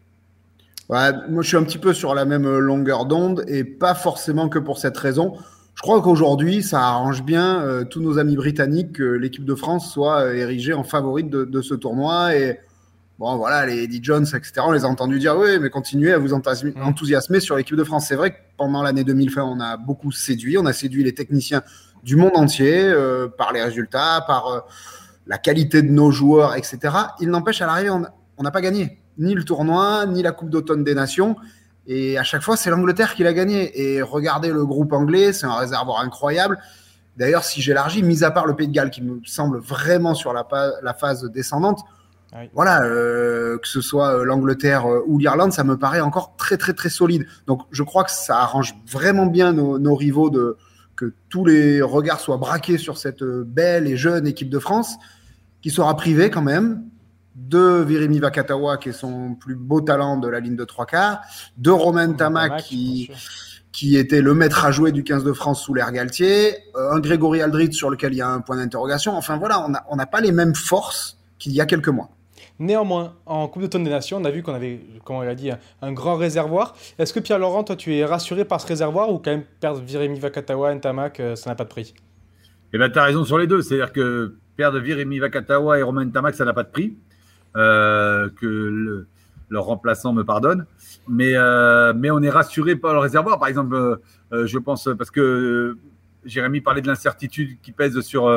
Moi, 0.88 1.42
je 1.42 1.48
suis 1.48 1.56
un 1.56 1.64
petit 1.64 1.78
peu 1.78 1.92
sur 1.92 2.14
la 2.14 2.24
même 2.24 2.48
longueur 2.58 3.06
d'onde 3.06 3.44
et 3.48 3.64
pas 3.64 3.94
forcément 3.94 4.48
que 4.48 4.58
pour 4.58 4.78
cette 4.78 4.96
raison. 4.96 5.34
Je 5.74 5.82
crois 5.82 6.00
qu'aujourd'hui, 6.00 6.62
ça 6.62 6.80
arrange 6.80 7.24
bien 7.24 7.62
euh, 7.62 7.84
tous 7.84 8.00
nos 8.00 8.18
amis 8.18 8.36
britanniques 8.36 8.92
que 8.92 9.02
l'équipe 9.02 9.44
de 9.44 9.54
France 9.54 9.92
soit 9.92 10.20
euh, 10.20 10.34
érigée 10.34 10.72
en 10.72 10.84
favorite 10.84 11.28
de, 11.28 11.62
ce 11.62 11.74
tournoi. 11.74 12.36
Et 12.36 12.60
bon, 13.18 13.36
voilà, 13.36 13.66
les 13.66 13.82
Eddie 13.82 14.00
Jones, 14.02 14.24
etc., 14.24 14.52
on 14.64 14.70
les 14.70 14.84
a 14.84 14.88
entendus 14.88 15.18
dire 15.18 15.36
oui, 15.36 15.58
mais 15.60 15.70
continuez 15.70 16.12
à 16.12 16.18
vous 16.18 16.28
mmh. 16.28 16.80
enthousiasmer 16.80 17.40
sur 17.40 17.56
l'équipe 17.56 17.76
de 17.76 17.82
France. 17.82 18.06
C'est 18.06 18.14
vrai 18.14 18.30
que 18.30 18.36
pendant 18.56 18.82
l'année 18.82 19.02
2020, 19.02 19.42
on 19.42 19.60
a 19.60 19.76
beaucoup 19.76 20.12
séduit. 20.12 20.58
On 20.58 20.66
a 20.66 20.72
séduit 20.72 21.02
les 21.02 21.14
techniciens 21.14 21.62
du 22.04 22.14
monde 22.14 22.36
entier 22.36 22.84
euh, 22.84 23.26
par 23.26 23.52
les 23.52 23.62
résultats, 23.62 24.22
par 24.26 24.66
la 25.26 25.38
qualité 25.38 25.82
de 25.82 25.90
nos 25.90 26.12
joueurs, 26.12 26.54
etc. 26.54 26.78
Il 27.20 27.30
n'empêche, 27.30 27.60
à 27.62 27.66
l'arrivée, 27.66 27.90
on 27.90 28.42
n'a 28.42 28.50
pas 28.52 28.60
gagné 28.60 29.00
ni 29.18 29.34
le 29.34 29.44
tournoi, 29.44 30.06
ni 30.06 30.22
la 30.22 30.32
Coupe 30.32 30.50
d'automne 30.50 30.84
des 30.84 30.94
Nations. 30.94 31.36
Et 31.86 32.18
à 32.18 32.22
chaque 32.24 32.42
fois, 32.42 32.56
c'est 32.56 32.70
l'Angleterre 32.70 33.14
qui 33.14 33.22
l'a 33.22 33.32
gagné. 33.32 33.80
Et 33.80 34.02
regardez 34.02 34.50
le 34.50 34.64
groupe 34.64 34.92
anglais, 34.92 35.32
c'est 35.32 35.46
un 35.46 35.56
réservoir 35.56 36.00
incroyable. 36.00 36.58
D'ailleurs, 37.16 37.44
si 37.44 37.62
j'élargis, 37.62 38.02
mis 38.02 38.24
à 38.24 38.30
part 38.30 38.46
le 38.46 38.56
Pays 38.56 38.68
de 38.68 38.72
Galles, 38.72 38.90
qui 38.90 39.02
me 39.02 39.20
semble 39.24 39.58
vraiment 39.58 40.14
sur 40.14 40.32
la, 40.32 40.46
la 40.82 40.94
phase 40.94 41.24
descendante, 41.30 41.84
voilà, 42.52 42.82
euh, 42.82 43.58
que 43.58 43.68
ce 43.68 43.80
soit 43.80 44.08
euh, 44.08 44.24
l'Angleterre 44.24 44.86
euh, 44.86 45.04
ou 45.06 45.18
l'Irlande, 45.18 45.52
ça 45.52 45.62
me 45.62 45.78
paraît 45.78 46.00
encore 46.00 46.34
très 46.36 46.56
très 46.56 46.72
très 46.72 46.88
solide. 46.88 47.26
Donc, 47.46 47.62
je 47.70 47.84
crois 47.84 48.02
que 48.02 48.10
ça 48.10 48.38
arrange 48.38 48.74
vraiment 48.90 49.26
bien 49.26 49.52
nos, 49.52 49.78
nos 49.78 49.94
rivaux 49.94 50.30
de 50.30 50.56
que 50.96 51.12
tous 51.28 51.44
les 51.44 51.80
regards 51.80 52.20
soient 52.20 52.36
braqués 52.36 52.78
sur 52.78 52.98
cette 52.98 53.22
belle 53.22 53.86
et 53.86 53.96
jeune 53.96 54.26
équipe 54.26 54.50
de 54.50 54.58
France, 54.58 54.96
qui 55.62 55.70
sera 55.70 55.96
privée 55.96 56.30
quand 56.30 56.42
même 56.42 56.82
de 57.34 57.82
Virimi 57.82 58.18
Vakatawa, 58.18 58.76
qui 58.76 58.90
est 58.90 58.92
son 58.92 59.34
plus 59.34 59.54
beau 59.54 59.80
talent 59.80 60.16
de 60.18 60.28
la 60.28 60.40
ligne 60.40 60.56
de 60.56 60.64
trois 60.64 60.86
quarts, 60.86 61.20
de 61.56 61.70
Romain 61.70 62.12
Tamac, 62.12 62.62
qui, 62.62 63.10
qui 63.72 63.96
était 63.96 64.22
le 64.22 64.34
maître 64.34 64.64
à 64.64 64.70
jouer 64.70 64.92
du 64.92 65.02
15 65.02 65.24
de 65.24 65.32
France 65.32 65.62
sous 65.62 65.74
l'air 65.74 65.90
Galtier, 65.92 66.54
euh, 66.76 66.92
un 66.92 67.00
Grégory 67.00 67.42
Aldrit 67.42 67.72
sur 67.72 67.90
lequel 67.90 68.12
il 68.12 68.18
y 68.18 68.22
a 68.22 68.28
un 68.28 68.40
point 68.40 68.56
d'interrogation. 68.56 69.16
Enfin 69.16 69.36
voilà, 69.36 69.66
on 69.88 69.96
n'a 69.96 70.06
pas 70.06 70.20
les 70.20 70.32
mêmes 70.32 70.54
forces 70.54 71.18
qu'il 71.38 71.52
y 71.52 71.60
a 71.60 71.66
quelques 71.66 71.88
mois. 71.88 72.10
Néanmoins, 72.60 73.14
en 73.26 73.48
Coupe 73.48 73.62
d'automne 73.62 73.82
des 73.82 73.90
Nations, 73.90 74.18
on 74.18 74.24
a 74.24 74.30
vu 74.30 74.44
qu'on 74.44 74.54
avait, 74.54 74.80
comme 75.04 75.16
on 75.16 75.22
l'a 75.22 75.34
dit, 75.34 75.50
un, 75.82 75.92
grand 75.92 76.14
réservoir. 76.14 76.76
Est-ce 76.98 77.12
que 77.12 77.18
Pierre-Laurent, 77.18 77.64
toi, 77.64 77.74
tu 77.74 77.94
es 77.94 78.04
rassuré 78.04 78.44
par 78.44 78.60
ce 78.60 78.66
réservoir 78.68 79.10
ou 79.12 79.18
quand 79.18 79.32
même 79.32 79.42
perdre 79.58 79.80
Viremi 79.80 80.20
Vakatawa, 80.20 80.72
Ntamak, 80.72 81.18
euh, 81.18 81.34
ça 81.34 81.50
n'a 81.50 81.56
pas 81.56 81.64
de 81.64 81.68
prix? 81.68 81.94
Eh 82.72 82.78
bien, 82.78 82.88
tu 82.90 82.98
as 82.98 83.02
raison 83.02 83.24
sur 83.24 83.38
les 83.38 83.48
deux. 83.48 83.60
C'est-à-dire 83.60 83.92
que 83.92 84.36
perdre 84.56 84.78
Viremi 84.78 85.18
Vakatawa 85.18 85.80
et 85.80 85.82
Romain 85.82 86.04
Ntamak, 86.04 86.36
ça 86.36 86.44
n'a 86.44 86.52
pas 86.52 86.62
de 86.62 86.70
prix. 86.70 86.96
Euh, 87.56 88.28
que 88.40 88.46
le, 88.46 89.06
leur 89.48 89.64
remplaçant 89.64 90.12
me 90.12 90.24
pardonne. 90.24 90.66
Mais, 91.06 91.32
euh, 91.36 91.92
mais 91.94 92.10
on 92.10 92.20
est 92.22 92.30
rassuré 92.30 92.76
par 92.76 92.94
le 92.94 92.98
réservoir. 92.98 93.38
Par 93.38 93.48
exemple, 93.48 94.00
je 94.32 94.58
pense, 94.58 94.88
parce 94.98 95.10
que 95.10 95.76
Jérémy 96.24 96.60
parlait 96.60 96.80
de 96.80 96.88
l'incertitude 96.88 97.58
qui 97.62 97.70
pèse 97.70 98.00
sur 98.00 98.28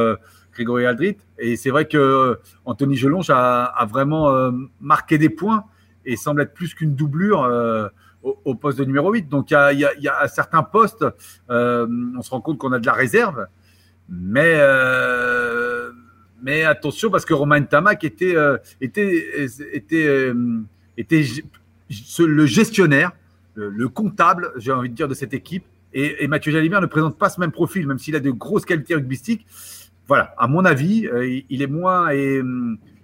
Grégory 0.58 0.86
Aldrit. 0.86 1.18
Et 1.38 1.56
c'est 1.56 1.70
vrai 1.70 1.86
que 1.86 1.98
euh, 1.98 2.36
Anthony 2.66 2.96
Gelonge 2.96 3.30
a, 3.30 3.88
vraiment 3.90 4.32
euh, 4.32 4.52
marqué 4.82 5.18
des 5.18 5.30
points 5.30 5.66
et 6.06 6.16
semble 6.16 6.42
être 6.42 6.54
plus 6.54 6.74
qu'une 6.74 6.96
doublure 6.96 7.44
euh, 7.44 7.88
au, 8.24 8.56
poste 8.56 8.80
de 8.80 8.86
numéro 8.86 9.12
8. 9.12 9.30
Donc 9.30 9.52
il 9.52 9.80
y 10.00 10.08
a, 10.08 10.28
certains 10.28 10.64
postes, 10.64 11.06
on 11.50 12.22
se 12.22 12.30
rend 12.30 12.42
compte 12.42 12.58
qu'on 12.58 12.74
a 12.74 12.80
de 12.80 12.86
la 12.86 12.94
réserve. 12.94 13.48
Mais, 14.10 14.56
mais 16.42 16.64
attention, 16.64 17.10
parce 17.10 17.26
que 17.26 17.34
Romain 17.34 17.62
Tamac 17.64 18.04
était, 18.04 18.36
était, 18.80 19.50
était, 19.74 20.34
était, 20.98 21.24
le 22.20 22.46
gestionnaire, 22.46 23.12
le, 23.56 23.88
comptable, 23.90 24.52
j'ai 24.58 24.72
envie 24.72 24.90
de 24.90 24.96
dire, 24.96 25.08
de 25.08 25.14
cette 25.14 25.34
équipe. 25.34 25.66
Et, 25.94 26.28
Mathieu 26.28 26.52
Jalibert 26.52 26.82
ne 26.82 26.86
présente 26.86 27.18
pas 27.18 27.30
ce 27.30 27.40
même 27.40 27.52
profil, 27.52 27.88
même 27.88 27.98
s'il 27.98 28.16
a 28.16 28.20
de 28.20 28.32
grosses 28.32 28.66
qualités 28.66 28.94
rugbystiques 28.94 29.46
voilà, 30.08 30.34
à 30.38 30.48
mon 30.48 30.64
avis, 30.64 31.06
euh, 31.08 31.42
il 31.50 31.62
est 31.62 31.68
moins 31.68 32.12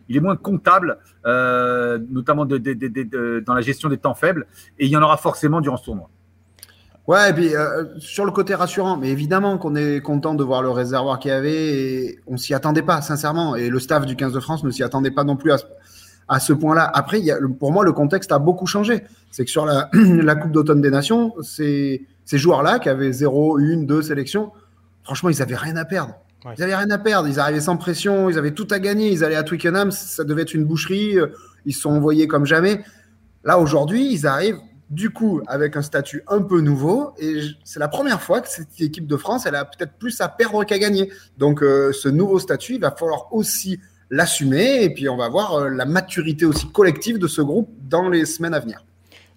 il 0.10 0.18
est 0.18 0.20
moins 0.20 0.36
comptable, 0.36 0.98
euh, 1.26 2.00
notamment 2.10 2.46
dans 2.46 3.54
la 3.54 3.62
gestion 3.62 3.90
des 3.90 3.98
temps 3.98 4.14
faibles, 4.14 4.48
et 4.80 4.86
il 4.86 4.92
y 4.92 4.98
en 4.98 5.02
aura 5.02 5.18
forcément 5.18 5.62
durant 5.62 5.78
ce 5.78 5.86
tournoi. 5.86 6.10
Ouais, 7.08 7.30
et 7.30 7.34
puis 7.34 7.54
euh, 7.54 7.86
sur 8.00 8.24
le 8.24 8.32
côté 8.32 8.56
rassurant, 8.56 8.96
mais 8.96 9.10
évidemment 9.10 9.58
qu'on 9.58 9.76
est 9.76 10.00
content 10.00 10.36
de 10.36 10.44
voir 10.44 10.62
le 10.62 10.70
réservoir 10.70 11.20
qu'il 11.20 11.32
y 11.32 11.34
avait, 11.34 11.68
et 11.68 12.20
on 12.28 12.38
s'y 12.38 12.54
attendait 12.54 12.82
pas, 12.82 13.02
sincèrement, 13.02 13.56
et 13.56 13.70
le 13.70 13.80
staff 13.80 14.06
du 14.06 14.16
15 14.16 14.32
de 14.32 14.40
France 14.40 14.64
ne 14.64 14.72
s'y 14.72 14.84
attendait 14.84 15.12
pas 15.12 15.26
non 15.26 15.36
plus 15.36 15.52
à 15.52 16.40
ce, 16.40 16.54
point-là. 16.54 16.90
Après, 16.94 17.20
il 17.20 17.26
y 17.26 17.32
a, 17.32 17.38
pour 17.60 17.74
moi, 17.74 17.84
le 17.84 17.92
contexte 17.92 18.32
a 18.32 18.40
beaucoup 18.40 18.68
changé. 18.68 19.04
C'est 19.32 19.44
que 19.44 19.52
sur 19.52 19.66
la, 19.66 19.90
la 19.94 20.36
Coupe 20.36 20.54
d'automne 20.54 20.80
des 20.80 20.90
Nations, 20.90 21.34
ces, 21.42 22.08
ces 22.24 22.38
joueurs-là 22.38 22.80
qui 22.80 22.88
avaient 22.88 23.12
0, 23.12 23.60
1, 23.60 23.84
2 23.84 24.02
sélections, 24.02 24.54
franchement, 25.04 25.30
ils 25.30 25.42
avaient 25.42 25.58
rien 25.58 25.76
à 25.76 25.84
perdre. 25.84 26.16
Ils 26.46 26.60
n'avaient 26.60 26.76
rien 26.76 26.90
à 26.90 26.98
perdre, 26.98 27.28
ils 27.28 27.40
arrivaient 27.40 27.62
sans 27.62 27.78
pression, 27.78 28.30
ils 28.30 28.38
avaient 28.38 28.52
tout 28.52 28.68
à 28.72 28.80
gagner, 28.80 29.12
ils 29.12 29.24
allaient 29.24 29.36
à 29.36 29.44
Twickenham, 29.44 29.92
ça 29.92 30.24
devait 30.24 30.42
être 30.42 30.54
une 30.54 30.66
boucherie, 30.66 31.18
euh, 31.18 31.28
ils 31.66 31.74
se 31.74 31.82
sont 31.82 31.92
envoyés 31.92 32.28
comme 32.28 32.46
jamais. 32.46 32.84
Là, 33.46 33.60
aujourd'hui, 33.60 34.12
ils 34.12 34.28
arrivent 34.28 34.60
du 34.94 35.10
coup 35.10 35.42
avec 35.48 35.76
un 35.76 35.82
statut 35.82 36.24
un 36.28 36.42
peu 36.42 36.62
nouveau 36.62 37.14
et 37.20 37.42
c'est 37.64 37.80
la 37.80 37.88
première 37.88 38.22
fois 38.22 38.42
que 38.42 38.48
cette 38.48 38.80
équipe 38.80 39.08
de 39.08 39.18
France, 39.18 39.46
elle 39.46 39.56
a 39.56 39.66
peut-être 39.66 39.94
plus 39.94 40.22
à 40.22 40.30
perdre 40.30 40.64
qu'à 40.64 40.78
gagner. 40.78 41.12
Donc 41.38 41.64
euh, 41.64 41.92
ce 41.92 42.10
nouveau 42.10 42.40
statut, 42.40 42.76
il 42.76 42.82
va 42.82 42.92
falloir 42.92 43.34
aussi 43.34 43.80
l'assumer 44.10 44.84
et 44.84 44.94
puis 44.94 45.10
on 45.10 45.18
va 45.18 45.30
voir 45.30 45.54
euh, 45.54 45.70
la 45.70 45.86
maturité 45.86 46.46
aussi 46.46 46.68
collective 46.70 47.18
de 47.18 47.28
ce 47.28 47.42
groupe 47.42 47.70
dans 47.90 48.10
les 48.10 48.26
semaines 48.26 48.54
à 48.54 48.60
venir. 48.60 48.86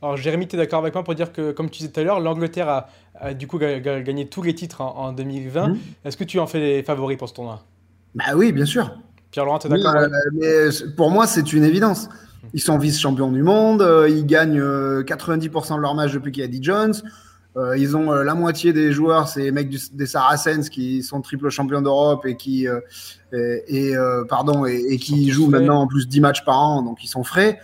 Alors 0.03 0.17
Jérémy, 0.17 0.47
tu 0.47 0.57
es 0.57 0.59
d'accord 0.59 0.81
avec 0.81 0.95
moi 0.95 1.03
pour 1.03 1.15
dire 1.15 1.33
que, 1.33 1.53
comme 1.53 1.71
tu 1.71 1.79
disais 1.79 1.91
tout 1.91 2.01
à 2.01 2.03
l'heure, 2.03 2.21
l'Angleterre 2.21 2.87
a, 3.19 3.33
du 3.33 3.47
coup 3.47 3.59
gagné 3.59 4.29
tous 4.29 4.43
les 4.43 4.55
titres 4.55 4.83
en, 4.83 5.13
2020. 5.13 5.69
Mhm. 5.69 5.79
Est-ce 6.05 6.19
que 6.19 6.25
tu 6.25 6.39
en 6.39 6.47
fais 6.47 6.61
les 6.61 6.83
favoris 6.83 7.17
pour 7.17 7.29
ce 7.31 7.35
tournoi? 7.35 7.65
Bah 8.15 8.25
oui, 8.35 8.53
bien 8.53 8.67
sûr. 8.67 8.95
Pierre-Laurent, 9.31 9.59
tu 9.59 9.69
es 9.69 9.71
d'accord 9.71 9.95
euh, 10.43 10.71
Pour 10.97 11.11
moi, 11.11 11.27
c'est 11.27 11.53
une 11.53 11.65
évidence. 11.65 12.09
Ils 12.55 12.61
sont 12.61 12.79
vice-champions 12.79 13.31
du 13.31 13.43
monde, 13.43 13.83
euh, 13.83 14.09
ils 14.09 14.27
gagnent 14.27 14.61
90% 14.61 15.73
euh, 15.73 15.77
de 15.77 15.81
leur 15.81 15.95
match 15.95 16.13
depuis 16.13 16.33
qu'il 16.33 16.43
y 16.43 16.45
a 16.45 16.47
Eddie 16.47 16.63
Jones. 16.63 16.95
ils 17.77 17.97
ont 17.97 18.13
la 18.13 18.35
moitié 18.35 18.73
des 18.73 18.93
joueurs, 18.93 19.29
c'est 19.29 19.45
les 19.45 19.53
mecs 19.53 19.71
des 19.71 20.07
Saracens 20.07 20.69
qui 20.69 21.03
sont 21.03 21.23
triple 21.23 21.49
champions 21.49 21.81
d'Europe 21.81 22.27
et 22.27 22.37
qui, 22.37 22.67
et, 23.33 23.95
pardon, 24.29 24.67
et, 24.67 24.99
qui 24.99 25.31
jouent 25.31 25.49
maintenant 25.49 25.81
en 25.81 25.87
plus 25.87 26.07
10 26.07 26.21
matchs 26.21 26.45
par 26.45 26.59
an, 26.59 26.83
donc 26.83 27.03
ils 27.03 27.09
sont 27.09 27.25
frais. 27.25 27.59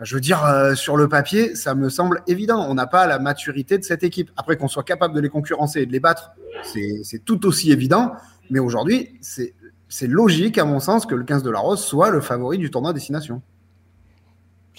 Je 0.00 0.14
veux 0.14 0.20
dire, 0.20 0.44
euh, 0.44 0.74
sur 0.74 0.96
le 0.96 1.08
papier, 1.08 1.54
ça 1.54 1.74
me 1.74 1.88
semble 1.88 2.22
évident. 2.26 2.66
On 2.68 2.74
n'a 2.74 2.86
pas 2.86 3.06
la 3.06 3.18
maturité 3.18 3.78
de 3.78 3.84
cette 3.84 4.02
équipe. 4.02 4.30
Après 4.36 4.56
qu'on 4.56 4.68
soit 4.68 4.82
capable 4.82 5.14
de 5.14 5.20
les 5.20 5.30
concurrencer 5.30 5.80
et 5.80 5.86
de 5.86 5.92
les 5.92 6.00
battre, 6.00 6.32
c'est 6.62 7.24
tout 7.24 7.46
aussi 7.46 7.72
évident. 7.72 8.12
Mais 8.50 8.58
aujourd'hui, 8.58 9.18
c'est 9.22 10.06
logique, 10.06 10.58
à 10.58 10.64
mon 10.64 10.80
sens, 10.80 11.06
que 11.06 11.14
le 11.14 11.24
15 11.24 11.42
de 11.42 11.50
la 11.50 11.60
Rose 11.60 11.82
soit 11.82 12.10
le 12.10 12.20
favori 12.20 12.58
du 12.58 12.70
tournoi 12.70 12.92
destination. 12.92 13.40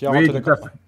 Oui, 0.02 0.32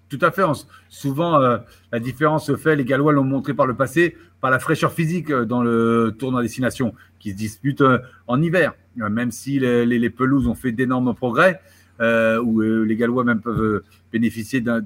tout 0.08 0.18
à, 0.22 0.30
fait, 0.32 0.42
souvent, 0.88 1.40
euh, 1.40 1.58
la 1.92 2.00
différence 2.00 2.46
se 2.46 2.56
fait, 2.56 2.74
les 2.74 2.84
Gallois 2.84 3.12
l'ont 3.12 3.24
montré 3.24 3.54
par 3.54 3.66
le 3.66 3.74
passé, 3.74 4.16
par 4.40 4.50
la 4.50 4.58
fraîcheur 4.58 4.92
physique 4.92 5.30
euh, 5.30 5.44
dans 5.44 5.62
le 5.62 6.14
tournoi 6.18 6.42
destination 6.42 6.94
qui 7.20 7.30
se 7.30 7.36
dispute 7.36 7.82
en 8.26 8.42
hiver. 8.42 8.74
Même 8.96 9.30
si 9.30 9.60
les 9.60 10.10
pelouses 10.10 10.48
ont 10.48 10.54
fait 10.54 10.72
d'énormes 10.72 11.14
progrès, 11.14 11.60
euh, 12.00 12.40
où 12.40 12.62
euh, 12.62 12.84
les 12.84 12.96
Gallois 12.96 13.24
même 13.24 13.42
peuvent 13.42 13.62
euh, 13.62 13.84
bénéficier 14.10 14.62
d'un, 14.62 14.82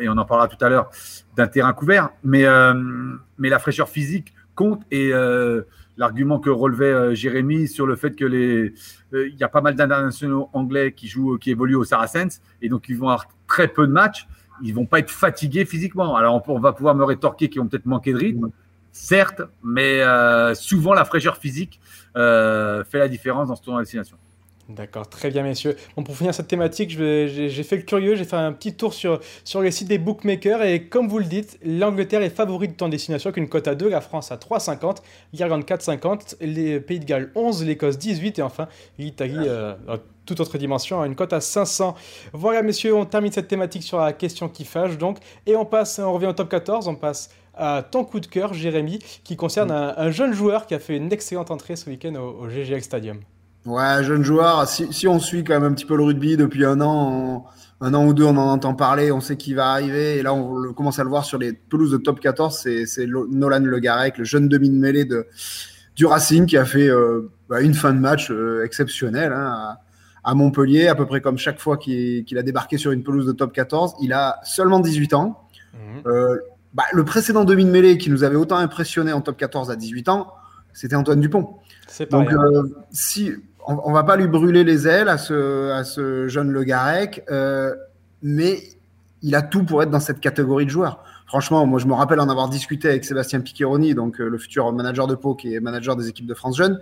et 0.00 0.08
on 0.08 0.16
en 0.16 0.24
parlera 0.24 0.48
tout 0.48 0.62
à 0.64 0.68
l'heure, 0.68 0.90
d'un 1.36 1.46
terrain 1.46 1.72
couvert. 1.72 2.10
Mais, 2.24 2.44
mais 3.38 3.48
la 3.48 3.58
fraîcheur 3.60 3.88
physique 3.88 4.34
compte 4.54 4.82
et 4.90 5.12
l'argument 5.96 6.38
que 6.38 6.50
relevait 6.50 7.14
Jérémy 7.14 7.68
sur 7.68 7.86
le 7.86 7.96
fait 7.96 8.16
que 8.16 8.24
les, 8.24 8.74
il 9.12 9.36
y 9.38 9.44
a 9.44 9.48
pas 9.48 9.60
mal 9.60 9.74
d'internationaux 9.74 10.48
anglais 10.52 10.92
qui 10.92 11.08
jouent, 11.08 11.38
qui 11.38 11.50
évoluent 11.50 11.76
au 11.76 11.84
Saracens 11.84 12.40
et 12.60 12.68
donc 12.68 12.88
ils 12.88 12.96
vont 12.96 13.08
avoir 13.08 13.28
très 13.46 13.68
peu 13.68 13.86
de 13.86 13.92
matchs. 13.92 14.26
Ils 14.62 14.74
vont 14.74 14.86
pas 14.86 15.00
être 15.00 15.10
fatigués 15.10 15.64
physiquement. 15.64 16.14
Alors 16.14 16.42
on, 16.48 16.60
va 16.60 16.72
pouvoir 16.72 16.94
me 16.94 17.04
rétorquer 17.04 17.48
qu'ils 17.48 17.60
vont 17.60 17.68
peut-être 17.68 17.86
manquer 17.86 18.12
de 18.12 18.18
rythme, 18.18 18.50
certes, 18.92 19.42
mais 19.62 20.02
souvent 20.54 20.94
la 20.94 21.04
fraîcheur 21.04 21.36
physique 21.36 21.80
fait 22.14 22.98
la 22.98 23.08
différence 23.08 23.48
dans 23.48 23.56
ce 23.56 23.62
tournoi 23.62 23.80
de 23.80 23.84
destination. 23.84 24.16
D'accord, 24.68 25.08
très 25.08 25.30
bien 25.30 25.42
messieurs. 25.42 25.76
Bon, 25.96 26.04
pour 26.04 26.16
finir 26.16 26.32
cette 26.32 26.46
thématique, 26.46 26.90
j'ai 26.90 27.62
fait 27.64 27.76
le 27.76 27.82
curieux, 27.82 28.14
j'ai 28.14 28.24
fait 28.24 28.36
un 28.36 28.52
petit 28.52 28.74
tour 28.74 28.94
sur, 28.94 29.18
sur 29.42 29.60
les 29.60 29.72
sites 29.72 29.88
des 29.88 29.98
bookmakers 29.98 30.62
et 30.62 30.84
comme 30.84 31.08
vous 31.08 31.18
le 31.18 31.24
dites, 31.24 31.58
l'Angleterre 31.64 32.22
est 32.22 32.30
favorite 32.30 32.80
en 32.80 32.88
destination 32.88 33.28
avec 33.28 33.38
une 33.38 33.48
cote 33.48 33.66
à 33.66 33.74
2, 33.74 33.88
la 33.88 34.00
France 34.00 34.30
à 34.30 34.36
3,50, 34.36 34.98
l'Irlande 35.32 35.64
4,50, 35.64 36.36
les 36.40 36.78
Pays 36.78 37.00
de 37.00 37.04
Galles 37.04 37.32
11, 37.34 37.64
l'Écosse 37.64 37.98
18 37.98 38.38
et 38.38 38.42
enfin 38.42 38.68
l'Italie, 38.98 39.34
euh, 39.36 39.74
toute 40.26 40.38
autre 40.38 40.56
dimension, 40.58 41.02
à 41.02 41.06
une 41.06 41.16
cote 41.16 41.32
à 41.32 41.40
500. 41.40 41.96
Voilà 42.32 42.62
messieurs, 42.62 42.94
on 42.94 43.04
termine 43.04 43.32
cette 43.32 43.48
thématique 43.48 43.82
sur 43.82 43.98
la 43.98 44.12
question 44.12 44.48
qui 44.48 44.64
fâche 44.64 44.96
donc 44.96 45.18
et 45.44 45.56
on 45.56 45.64
passe, 45.64 45.98
on 45.98 46.12
revient 46.12 46.28
au 46.28 46.34
top 46.34 46.48
14, 46.48 46.86
on 46.86 46.94
passe 46.94 47.30
à 47.54 47.82
ton 47.82 48.04
coup 48.04 48.20
de 48.20 48.26
cœur 48.26 48.54
Jérémy 48.54 49.00
qui 49.24 49.36
concerne 49.36 49.72
un, 49.72 50.10
jeune 50.12 50.32
joueur 50.32 50.66
qui 50.66 50.74
a 50.74 50.78
fait 50.78 50.96
une 50.96 51.12
excellente 51.12 51.50
entrée 51.50 51.74
ce 51.74 51.90
week-end 51.90 52.14
au, 52.14 52.44
au 52.44 52.48
GGL 52.48 52.82
Stadium. 52.82 53.20
Ouais, 53.64 54.02
jeune 54.02 54.24
joueur. 54.24 54.66
Si, 54.66 54.92
si, 54.92 55.06
on 55.06 55.18
suit 55.18 55.44
quand 55.44 55.54
même 55.54 55.70
un 55.70 55.74
petit 55.74 55.86
peu 55.86 55.96
le 55.96 56.02
rugby 56.02 56.36
depuis 56.36 56.64
un 56.64 56.80
an, 56.80 57.46
un 57.80 57.94
an 57.94 58.06
ou 58.06 58.14
deux, 58.14 58.24
on 58.24 58.36
en 58.36 58.48
entend 58.48 58.74
parler, 58.74 59.12
on 59.12 59.20
sait 59.20 59.36
qu'il 59.36 59.56
va 59.56 59.70
arriver. 59.70 60.18
Et 60.18 60.22
là, 60.22 60.32
on 60.34 60.72
commence 60.72 60.98
à 60.98 61.04
le 61.04 61.08
voir 61.08 61.24
sur 61.24 61.38
les 61.38 61.52
pelouses 61.52 61.90
de 61.90 61.96
top 61.96 62.20
14. 62.20 62.56
C'est 62.86 63.06
Nolan 63.06 63.60
Le 63.60 63.78
Garec, 63.80 64.18
le 64.18 64.24
jeune 64.24 64.48
demi 64.48 64.70
de 64.70 64.76
mêlée 64.76 65.04
de, 65.04 65.26
du 65.96 66.06
Racing, 66.06 66.46
qui 66.46 66.56
a 66.56 66.64
fait 66.64 66.88
euh, 66.88 67.30
bah, 67.48 67.60
une 67.60 67.74
fin 67.74 67.92
de 67.92 67.98
match 67.98 68.30
euh, 68.30 68.64
exceptionnelle 68.64 69.32
hein, 69.32 69.76
à, 70.24 70.34
Montpellier, 70.34 70.88
à 70.88 70.94
peu 70.94 71.06
près 71.06 71.20
comme 71.20 71.38
chaque 71.38 71.60
fois 71.60 71.76
qu'il 71.76 72.38
a 72.38 72.42
débarqué 72.42 72.78
sur 72.78 72.92
une 72.92 73.02
pelouse 73.02 73.26
de 73.26 73.32
top 73.32 73.52
14. 73.52 73.94
Il 74.00 74.12
a 74.12 74.40
seulement 74.44 74.80
18 74.80 75.14
ans. 75.14 75.48
Mhm. 75.74 76.02
Euh, 76.06 76.36
bah, 76.74 76.84
le 76.92 77.04
précédent 77.04 77.44
demi 77.44 77.64
de 77.64 77.70
mêlée 77.70 77.98
qui 77.98 78.10
nous 78.10 78.24
avait 78.24 78.36
autant 78.36 78.56
impressionné 78.56 79.12
en 79.12 79.20
top 79.20 79.36
14 79.36 79.70
à 79.70 79.76
18 79.76 80.08
ans, 80.08 80.32
c'était 80.72 80.96
Antoine 80.96 81.20
Dupont. 81.20 81.58
Donc, 82.10 82.30
si 82.92 83.32
on, 83.66 83.88
ne 83.88 83.94
va 83.94 84.04
pas 84.04 84.16
lui 84.16 84.26
brûler 84.26 84.64
les 84.64 84.88
ailes 84.88 85.08
à 85.08 85.18
ce, 85.18 86.24
jeune 86.28 86.50
Le 86.50 86.64
Garec, 86.64 87.24
euh, 87.30 87.74
mais 88.22 88.60
il 89.22 89.34
a 89.34 89.42
tout 89.42 89.64
pour 89.64 89.82
être 89.82 89.90
dans 89.90 90.00
cette 90.00 90.20
catégorie 90.20 90.64
de 90.64 90.70
joueurs. 90.70 91.04
Franchement, 91.26 91.64
moi, 91.66 91.78
je 91.78 91.86
me 91.86 91.94
rappelle 91.94 92.20
en 92.20 92.28
avoir 92.28 92.48
discuté 92.48 92.88
avec 92.88 93.04
Sébastien 93.04 93.40
Piccheroni, 93.40 93.94
donc 93.94 94.20
euh, 94.20 94.28
le 94.28 94.38
futur 94.38 94.72
manager 94.72 95.06
de 95.06 95.14
Pau, 95.14 95.34
qui 95.34 95.54
est 95.54 95.60
manager 95.60 95.96
des 95.96 96.08
équipes 96.08 96.26
de 96.26 96.34
France 96.34 96.56
Jeunes, 96.56 96.80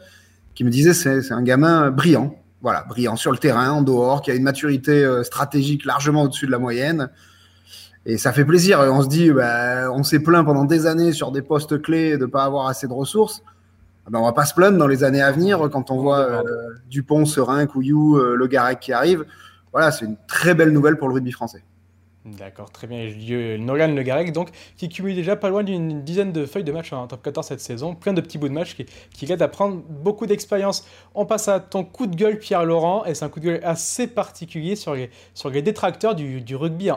qui 0.55 0.65
me 0.65 0.71
disait 0.71 0.95
c'est, 0.95 1.23
c'est 1.23 1.35
un 1.35 1.43
gamin 1.43 1.91
brillant, 1.91 2.35
voilà, 2.63 2.85
brillant 2.89 3.17
sur 3.17 3.31
le 3.31 3.39
terrain, 3.39 3.71
en 3.71 3.83
dehors, 3.83 4.23
qui 4.23 4.31
a 4.31 4.35
une 4.35 4.43
maturité 4.43 5.05
euh, 5.05 5.23
stratégique 5.23 5.85
largement 5.85 6.25
au-dessus 6.25 6.47
de 6.47 6.51
la 6.51 6.59
moyenne. 6.59 7.11
Et 8.07 8.17
ça 8.17 8.33
fait 8.33 8.47
plaisir. 8.47 8.81
On 8.81 9.03
se 9.03 9.09
dit, 9.09 9.31
bah, 9.31 9.93
on 9.93 10.03
s'est 10.03 10.21
plaint 10.21 10.45
pendant 10.45 10.65
des 10.65 10.87
années 10.87 11.13
sur 11.13 11.33
des 11.33 11.43
postes 11.43 11.81
clés 11.83 12.13
de 12.13 12.25
ne 12.25 12.27
pas 12.27 12.45
avoir 12.45 12.67
assez 12.67 12.89
de 12.89 12.93
ressources. 12.93 13.43
On 14.07 14.09
ah 14.09 14.11
ben, 14.11 14.19
on 14.21 14.25
va 14.25 14.33
pas 14.33 14.47
se 14.47 14.54
plaindre 14.54 14.78
dans 14.78 14.87
les 14.87 15.04
années 15.04 15.23
à 15.23 15.30
venir 15.30 15.69
quand 15.71 15.90
on 15.90 15.99
voit 15.99 16.21
euh, 16.21 16.42
Dupont, 16.88 17.26
Serein, 17.26 17.66
Couillou, 17.66 18.16
euh, 18.16 18.35
Le 18.35 18.47
Garec 18.47 18.80
qui 18.80 18.92
arrive. 18.92 19.25
Voilà, 19.73 19.92
c'est 19.92 20.07
une 20.07 20.16
très 20.26 20.54
belle 20.54 20.73
nouvelle 20.73 20.97
pour 20.97 21.09
le 21.09 21.14
rugby 21.14 21.33
français. 21.33 21.62
D'accord, 22.26 22.71
très 22.71 22.87
bien. 22.87 23.07
Nolan 23.59 23.95
Le 23.95 24.02
Garec, 24.02 24.33
donc, 24.33 24.50
qui 24.76 24.90
cumule 24.90 25.14
déjà 25.14 25.37
pas 25.37 25.49
loin 25.49 25.62
d'une 25.62 26.02
dizaine 26.02 26.33
de 26.33 26.45
feuilles 26.45 26.64
de 26.64 26.73
match 26.73 26.92
en 26.92 27.07
top 27.07 27.23
14 27.23 27.47
cette 27.47 27.61
saison. 27.61 27.95
Plein 27.95 28.12
de 28.12 28.21
petits 28.21 28.37
bouts 28.37 28.49
de 28.49 28.52
match 28.52 28.75
qui, 28.75 28.85
qui 28.85 29.25
l'aident 29.25 29.40
à 29.40 29.49
prendre 29.49 29.83
beaucoup 29.88 30.26
d'expérience. 30.26 30.87
On 31.14 31.25
passe 31.25 31.49
à 31.49 31.61
ton 31.61 31.83
coup 31.83 32.07
de 32.07 32.14
gueule, 32.14 32.38
Pierre-Laurent, 32.38 33.07
et 33.07 33.14
c'est 33.14 33.25
un 33.25 33.30
coup 33.30 33.40
de 33.40 33.47
gueule 33.47 33.61
assez 33.64 34.07
particulier 34.07 34.76
sur 34.76 34.95
les, 34.95 35.11
sur 35.33 35.49
les 35.49 35.62
détracteurs 35.62 36.14
du, 36.14 36.57
rugby, 36.57 36.90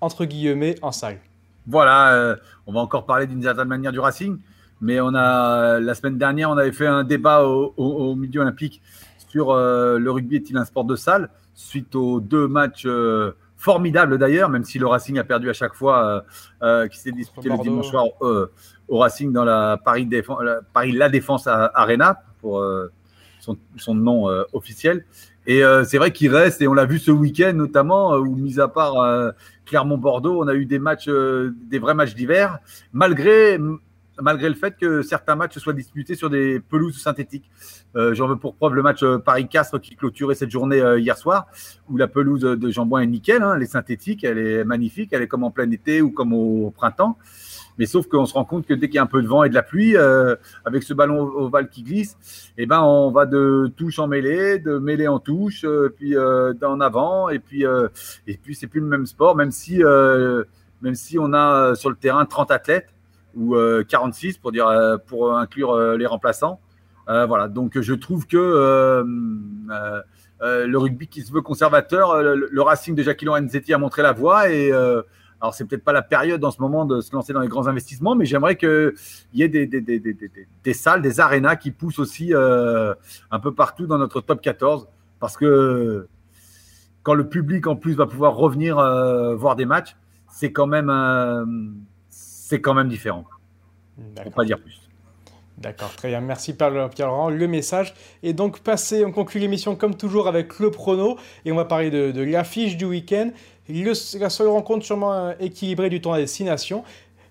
entre 0.00 0.24
guillemets, 0.24 0.76
en 0.80 0.92
salle. 0.92 1.18
Voilà, 1.66 2.14
euh, 2.14 2.36
on 2.66 2.72
va 2.72 2.80
encore 2.80 3.04
parler 3.04 3.26
d'une 3.26 3.42
certaine 3.42 3.68
manière 3.68 3.92
du 3.92 4.00
Racing, 4.00 4.38
mais 4.80 5.00
on 5.00 5.14
a, 5.14 5.80
la 5.80 5.94
semaine 5.94 6.18
dernière, 6.18 6.50
on 6.50 6.56
avait 6.56 6.72
fait 6.72 6.86
un 6.86 7.04
débat 7.04 7.44
au, 7.44 8.14
milieu 8.14 8.40
olympique 8.40 8.82
sur 9.28 9.50
euh, 9.50 9.98
le 9.98 10.10
rugby 10.10 10.36
est-il 10.36 10.56
un 10.56 10.64
sport 10.64 10.84
de 10.84 10.96
salle, 10.96 11.30
suite 11.54 11.94
aux 11.94 12.20
deux 12.20 12.48
matchs. 12.48 12.86
Euh, 12.86 13.32
formidable 13.60 14.16
d'ailleurs, 14.16 14.48
même 14.48 14.64
si 14.64 14.78
le 14.78 14.86
Racing 14.86 15.18
a 15.18 15.24
perdu 15.24 15.50
à 15.50 15.52
chaque 15.52 15.74
fois, 15.74 16.06
euh, 16.06 16.20
euh, 16.62 16.88
qui 16.88 16.98
s'est 16.98 17.12
disputé 17.12 17.50
le 17.50 17.58
dimanche 17.58 17.88
soir 17.88 18.06
euh, 18.22 18.50
au 18.88 18.98
Racing 18.98 19.32
dans 19.32 19.44
la 19.44 19.76
Paris, 19.76 20.08
la, 20.10 20.60
Paris 20.72 20.92
La 20.92 21.10
Défense 21.10 21.46
Arena, 21.46 22.22
pour 22.40 22.64
son, 23.38 23.94
nom 23.94 24.28
officiel. 24.54 25.04
Et 25.46 25.62
c'est 25.84 25.98
vrai 25.98 26.10
qu'il 26.10 26.34
reste, 26.34 26.62
et 26.62 26.68
on 26.68 26.74
l'a 26.74 26.86
vu 26.86 26.98
ce 26.98 27.10
week-end 27.10 27.52
notamment, 27.54 28.14
où 28.14 28.34
mis 28.34 28.58
à 28.58 28.68
part 28.68 28.94
Clermont-Bordeaux, 29.66 30.42
on 30.42 30.48
a 30.48 30.54
eu 30.54 30.64
des 30.64 30.78
matchs, 30.78 31.08
des 31.08 31.78
vrais 31.78 31.94
matchs 31.94 32.14
d'hiver, 32.14 32.58
malgré 32.94 33.58
malgré 34.22 34.48
le 34.48 34.54
fait 34.54 34.76
que 34.76 35.02
certains 35.02 35.36
matchs 35.36 35.58
soient 35.58 35.72
disputés 35.72 36.14
sur 36.14 36.30
des 36.30 36.60
pelouses 36.60 37.00
synthétiques. 37.00 37.50
Euh, 37.96 38.14
j'en 38.14 38.28
veux 38.28 38.36
pour 38.36 38.54
preuve 38.54 38.74
le 38.74 38.82
match 38.82 39.02
euh, 39.02 39.18
Paris-Castres 39.18 39.80
qui 39.80 39.96
clôturait 39.96 40.34
cette 40.34 40.50
journée 40.50 40.80
euh, 40.80 40.98
hier 40.98 41.16
soir, 41.16 41.46
où 41.88 41.96
la 41.96 42.06
pelouse 42.06 42.40
de 42.40 42.70
Jambon 42.70 42.98
est 42.98 43.06
nickel, 43.06 43.42
hein, 43.42 43.54
elle 43.56 43.62
est 43.62 43.66
synthétique, 43.66 44.24
elle 44.24 44.38
est 44.38 44.64
magnifique, 44.64 45.10
elle 45.12 45.22
est 45.22 45.28
comme 45.28 45.44
en 45.44 45.50
plein 45.50 45.70
été 45.70 46.02
ou 46.02 46.10
comme 46.10 46.32
au, 46.32 46.70
printemps. 46.70 47.18
Mais 47.78 47.86
sauf 47.86 48.06
qu'on 48.08 48.26
se 48.26 48.34
rend 48.34 48.44
compte 48.44 48.66
que 48.66 48.74
dès 48.74 48.88
qu'il 48.88 48.96
y 48.96 48.98
a 48.98 49.02
un 49.02 49.06
peu 49.06 49.22
de 49.22 49.26
vent 49.26 49.42
et 49.42 49.48
de 49.48 49.54
la 49.54 49.62
pluie, 49.62 49.96
avec 50.64 50.82
ce 50.82 50.92
ballon 50.92 51.20
ovale 51.20 51.70
qui 51.70 51.82
glisse, 51.82 52.52
eh 52.58 52.66
ben 52.66 52.82
on 52.82 53.10
va 53.10 53.24
de 53.24 53.72
touche 53.74 53.98
en 53.98 54.06
mêlée, 54.06 54.58
de 54.58 54.78
mêlée 54.78 55.08
en 55.08 55.18
touche, 55.18 55.64
puis 55.96 56.14
d'en 56.60 56.80
avant, 56.80 57.30
et 57.30 57.38
puis 57.38 57.64
et 58.26 58.36
puis 58.36 58.54
c'est 58.54 58.66
plus 58.66 58.80
le 58.80 58.86
même 58.86 59.06
sport, 59.06 59.34
même 59.34 59.50
si 59.50 59.82
on 59.82 61.32
a 61.32 61.74
sur 61.74 61.88
le 61.88 61.96
terrain 61.96 62.26
30 62.26 62.50
athlètes 62.50 62.92
ou 63.36 63.56
46 63.88 64.38
pour 64.38 64.52
dire 64.52 64.68
pour 65.06 65.36
inclure 65.36 65.76
les 65.96 66.06
remplaçants. 66.06 66.60
Euh, 67.10 67.26
voilà, 67.26 67.48
donc 67.48 67.80
je 67.80 67.94
trouve 67.94 68.26
que 68.28 68.36
euh, 68.36 69.04
euh, 70.42 70.66
le 70.66 70.78
rugby 70.78 71.08
qui 71.08 71.22
se 71.22 71.32
veut 71.32 71.42
conservateur, 71.42 72.22
le, 72.22 72.62
Racing 72.62 72.94
de 72.94 73.02
Jacqueline 73.02 73.26
Lorenzetti 73.28 73.74
a 73.74 73.78
montré 73.78 74.02
la 74.02 74.12
voie 74.12 74.50
et 74.50 74.72
alors, 75.42 75.54
c'est 75.54 75.64
peut-être 75.64 75.84
pas 75.84 75.94
la 75.94 76.02
période 76.02 76.44
en 76.44 76.50
ce 76.50 76.60
moment 76.60 76.84
de 76.84 77.00
se 77.00 77.14
lancer 77.14 77.32
dans 77.32 77.40
les 77.40 77.48
grands 77.48 77.66
investissements, 77.66 78.14
mais 78.14 78.26
j'aimerais 78.26 78.56
qu'il 78.56 78.92
y 79.32 79.42
ait 79.42 79.48
des, 79.48 79.66
des, 79.66 79.80
des, 79.80 79.98
des, 79.98 80.74
salles, 80.74 81.00
des 81.00 81.18
arénas 81.18 81.56
qui 81.56 81.70
poussent 81.70 81.98
aussi 81.98 82.34
un 82.34 83.40
peu 83.40 83.54
partout 83.54 83.86
dans 83.86 83.96
notre 83.96 84.20
top 84.20 84.42
14. 84.42 84.86
Parce 85.18 85.38
que 85.38 86.08
quand 87.02 87.14
le 87.14 87.26
public 87.26 87.66
en 87.66 87.76
plus 87.76 87.94
va 87.94 88.04
pouvoir 88.04 88.36
revenir 88.36 88.76
voir 89.36 89.56
des 89.56 89.64
matchs, 89.64 89.96
c'est 90.28 90.52
quand 90.52 90.66
même, 90.66 90.90
c'est 92.50 92.60
quand 92.60 92.74
même 92.74 92.88
différent. 92.88 93.24
Pour 94.22 94.32
pas 94.32 94.44
dire 94.44 94.58
plus. 94.58 94.80
D'accord, 95.56 95.94
très 95.94 96.08
bien. 96.08 96.20
Merci 96.20 96.54
Pierre-Laurent. 96.54 97.30
Le 97.30 97.46
message 97.46 97.94
est 98.24 98.32
donc 98.32 98.58
passé. 98.58 99.04
On 99.04 99.12
conclut 99.12 99.40
l'émission 99.40 99.76
comme 99.76 99.94
toujours 99.94 100.26
avec 100.26 100.58
le 100.58 100.72
prono 100.72 101.16
et 101.44 101.52
on 101.52 101.56
va 101.56 101.64
parler 101.64 101.90
de, 101.90 102.22
l'affiche 102.22 102.76
du 102.76 102.86
week-end. 102.86 103.30
la 103.68 104.30
seule 104.30 104.48
rencontre 104.48 104.84
sûrement 104.84 105.12
euh, 105.12 105.32
équilibrée 105.38 105.90
du 105.90 106.00
tournoi 106.00 106.18
des 106.18 106.26
Six 106.26 106.42
Nations. 106.42 106.82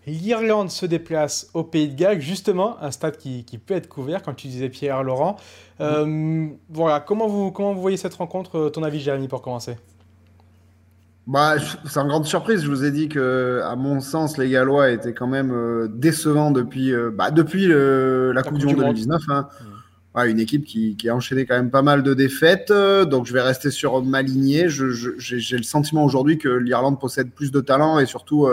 L'Irlande 0.07 0.71
se 0.71 0.85
déplace 0.85 1.49
au 1.53 1.63
Pays 1.63 1.89
de 1.89 1.95
Galles, 1.95 2.21
justement, 2.21 2.81
un 2.81 2.91
stade 2.91 3.17
qui, 3.17 3.43
peut 3.63 3.73
être 3.73 3.89
couvert, 3.89 4.23
comme 4.23 4.35
tu 4.35 4.47
disais 4.47 4.69
Pierre-Laurent. 4.69 5.35
Euh, 5.81 6.47
voilà, 6.69 7.01
comment 7.01 7.27
vous, 7.27 7.51
comment 7.51 7.73
vous 7.73 7.81
voyez 7.81 7.97
cette 7.97 8.15
rencontre 8.15 8.57
euh, 8.57 8.69
Ton 8.69 8.83
avis, 8.83 9.01
Jérémy, 9.01 9.27
pour 9.27 9.41
commencer? 9.41 9.75
Bah, 11.29 11.57
c'est 11.85 11.99
une 11.99 12.07
grande 12.07 12.25
surprise. 12.25 12.63
Je 12.63 12.69
vous 12.71 12.83
ai 12.83 12.89
dit 12.89 13.07
que, 13.07 13.61
à 13.63 13.75
mon 13.75 14.01
sens, 14.01 14.39
les 14.39 14.49
Gallois 14.49 14.89
étaient 14.89 15.13
quand 15.13 15.27
même 15.27 15.51
euh, 15.51 15.87
décevants 15.87 16.49
depuis, 16.49 16.91
euh, 16.91 17.11
bah, 17.13 17.29
depuis 17.29 17.67
la, 17.67 18.41
Coupe, 18.41 18.57
du 18.57 18.65
Monde 18.65 18.77
2019. 18.77 19.21
Hein. 19.29 19.47
une 20.25 20.39
équipe 20.39 20.65
qui, 20.65 20.97
qui, 20.97 21.07
a 21.07 21.15
enchaîné 21.15 21.45
quand 21.45 21.53
même 21.53 21.69
pas 21.69 21.83
mal 21.83 22.01
de 22.01 22.15
défaites. 22.15 22.71
Euh, 22.71 23.05
donc, 23.05 23.27
je 23.27 23.33
vais 23.33 23.43
rester 23.43 23.69
sur 23.69 24.03
ma 24.03 24.23
lignée. 24.23 24.69
J'ai 24.69 25.57
le 25.57 25.61
sentiment 25.61 26.03
aujourd'hui 26.03 26.39
que 26.39 26.49
l'Irlande 26.49 26.99
possède 26.99 27.29
plus 27.29 27.51
de 27.51 27.61
talent 27.61 27.99
et 27.99 28.07
surtout 28.07 28.47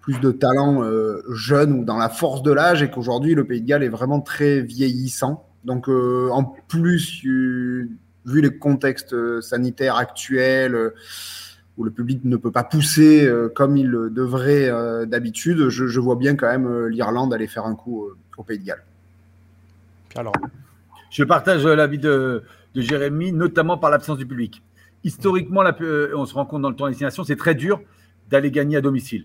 plus 0.00 0.20
de 0.20 0.30
talent 0.30 0.88
jeune 1.32 1.80
ou 1.80 1.84
dans 1.84 1.98
la 1.98 2.08
force 2.08 2.44
de 2.44 2.52
l'âge 2.52 2.84
et 2.84 2.92
qu'aujourd'hui, 2.92 3.34
le 3.34 3.44
Pays 3.44 3.60
de 3.60 3.66
Galles 3.66 3.82
est 3.82 3.88
vraiment 3.88 4.20
très 4.20 4.60
vieillissant. 4.60 5.48
Donc, 5.64 5.88
en 5.88 6.44
plus, 6.68 7.24
vu 7.24 7.90
les 8.24 8.56
contextes 8.56 9.16
sanitaires 9.40 9.96
actuels, 9.96 10.92
où 11.76 11.84
le 11.84 11.90
public 11.90 12.24
ne 12.24 12.36
peut 12.36 12.50
pas 12.50 12.64
pousser 12.64 13.26
euh, 13.26 13.48
comme 13.48 13.76
il 13.76 13.90
devrait 13.90 14.68
euh, 14.68 15.04
d'habitude, 15.04 15.68
je, 15.68 16.00
vois 16.00 16.16
bien 16.16 16.36
quand 16.36 16.48
même 16.48 16.66
euh, 16.66 16.88
l'Irlande 16.88 17.34
aller 17.34 17.46
faire 17.46 17.66
un 17.66 17.74
coup 17.74 18.08
au 18.36 18.42
Pays 18.42 18.58
de 18.58 18.64
Galles. 18.64 18.84
Alors. 20.14 20.34
Je 21.10 21.24
partage 21.24 21.64
l'avis 21.64 21.98
de, 21.98 22.42
de, 22.74 22.80
Jérémy, 22.80 23.32
notamment 23.32 23.78
par 23.78 23.90
l'absence 23.90 24.18
du 24.18 24.26
public. 24.26 24.62
Historiquement, 25.04 25.62
on 26.14 26.26
se 26.26 26.34
rend 26.34 26.46
compte 26.46 26.62
dans 26.62 26.70
le 26.70 26.74
tournoi 26.74 26.90
destination, 26.90 27.22
c'est 27.22 27.36
très 27.36 27.54
dur 27.54 27.80
d'aller 28.28 28.50
gagner 28.50 28.78
à 28.78 28.80
domicile. 28.80 29.24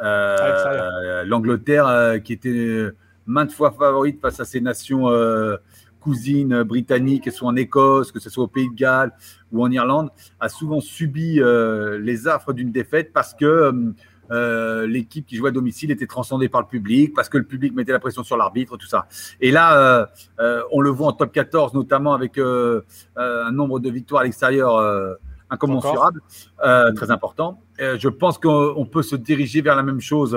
L'Angleterre, 0.00 2.20
qui 2.22 2.34
était 2.34 2.90
maintes 3.26 3.52
fois 3.52 3.72
favorite 3.72 4.20
face 4.20 4.38
à 4.38 4.44
ces 4.44 4.60
nations 4.60 5.08
cousines 6.04 6.62
britanniques, 6.64 7.24
que 7.24 7.30
ce 7.30 7.38
soit 7.38 7.48
en 7.48 7.56
Écosse, 7.56 8.12
que 8.12 8.20
ce 8.20 8.28
soit 8.28 8.44
au 8.44 8.48
Pays 8.48 8.68
de 8.68 8.74
Galles 8.74 9.12
ou 9.52 9.64
en 9.64 9.70
Irlande, 9.70 10.10
a 10.38 10.50
souvent 10.50 10.80
subi 10.80 11.40
euh, 11.40 11.98
les 11.98 12.28
affres 12.28 12.52
d'une 12.52 12.70
défaite 12.70 13.12
parce 13.12 13.32
que 13.32 13.44
euh, 13.44 13.72
euh, 14.30 14.86
l'équipe 14.86 15.26
qui 15.26 15.36
jouait 15.36 15.48
à 15.48 15.52
domicile 15.52 15.90
était 15.90 16.06
transcendée 16.06 16.50
par 16.50 16.60
le 16.60 16.66
public, 16.66 17.14
parce 17.14 17.30
que 17.30 17.38
le 17.38 17.44
public 17.44 17.74
mettait 17.74 17.92
la 17.92 18.00
pression 18.00 18.22
sur 18.22 18.36
l'arbitre, 18.36 18.76
tout 18.76 18.86
ça. 18.86 19.06
Et 19.40 19.50
là, 19.50 20.08
on 20.72 20.80
le 20.80 20.90
voit 20.90 21.08
en 21.08 21.12
top 21.12 21.32
14, 21.32 21.74
notamment 21.74 22.14
avec 22.14 22.38
un 22.38 23.50
nombre 23.52 23.80
de 23.80 23.90
victoires 23.90 24.22
à 24.22 24.24
l'extérieur 24.24 25.18
incommensurable, 25.50 26.22
très 26.96 27.10
important. 27.10 27.60
je 27.78 28.08
pense 28.08 28.38
qu'on 28.38 28.88
peut 28.90 29.02
se 29.02 29.14
diriger 29.16 29.60
vers 29.60 29.76
la 29.76 29.82
même 29.82 30.00
chose 30.00 30.34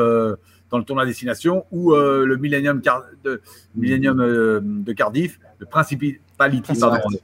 dans 0.70 0.78
le 0.78 0.84
tournoi 0.84 1.04
à 1.04 1.06
destination 1.06 1.66
ou 1.72 1.94
euh, 1.94 2.26
le 2.26 2.38
Millennium, 2.38 2.82
de, 3.24 3.42
Millennium 3.76 4.20
euh, 4.20 4.60
de 4.62 4.94
Cardiff, 4.94 5.40
le 5.60 5.66
Principality 5.66 6.74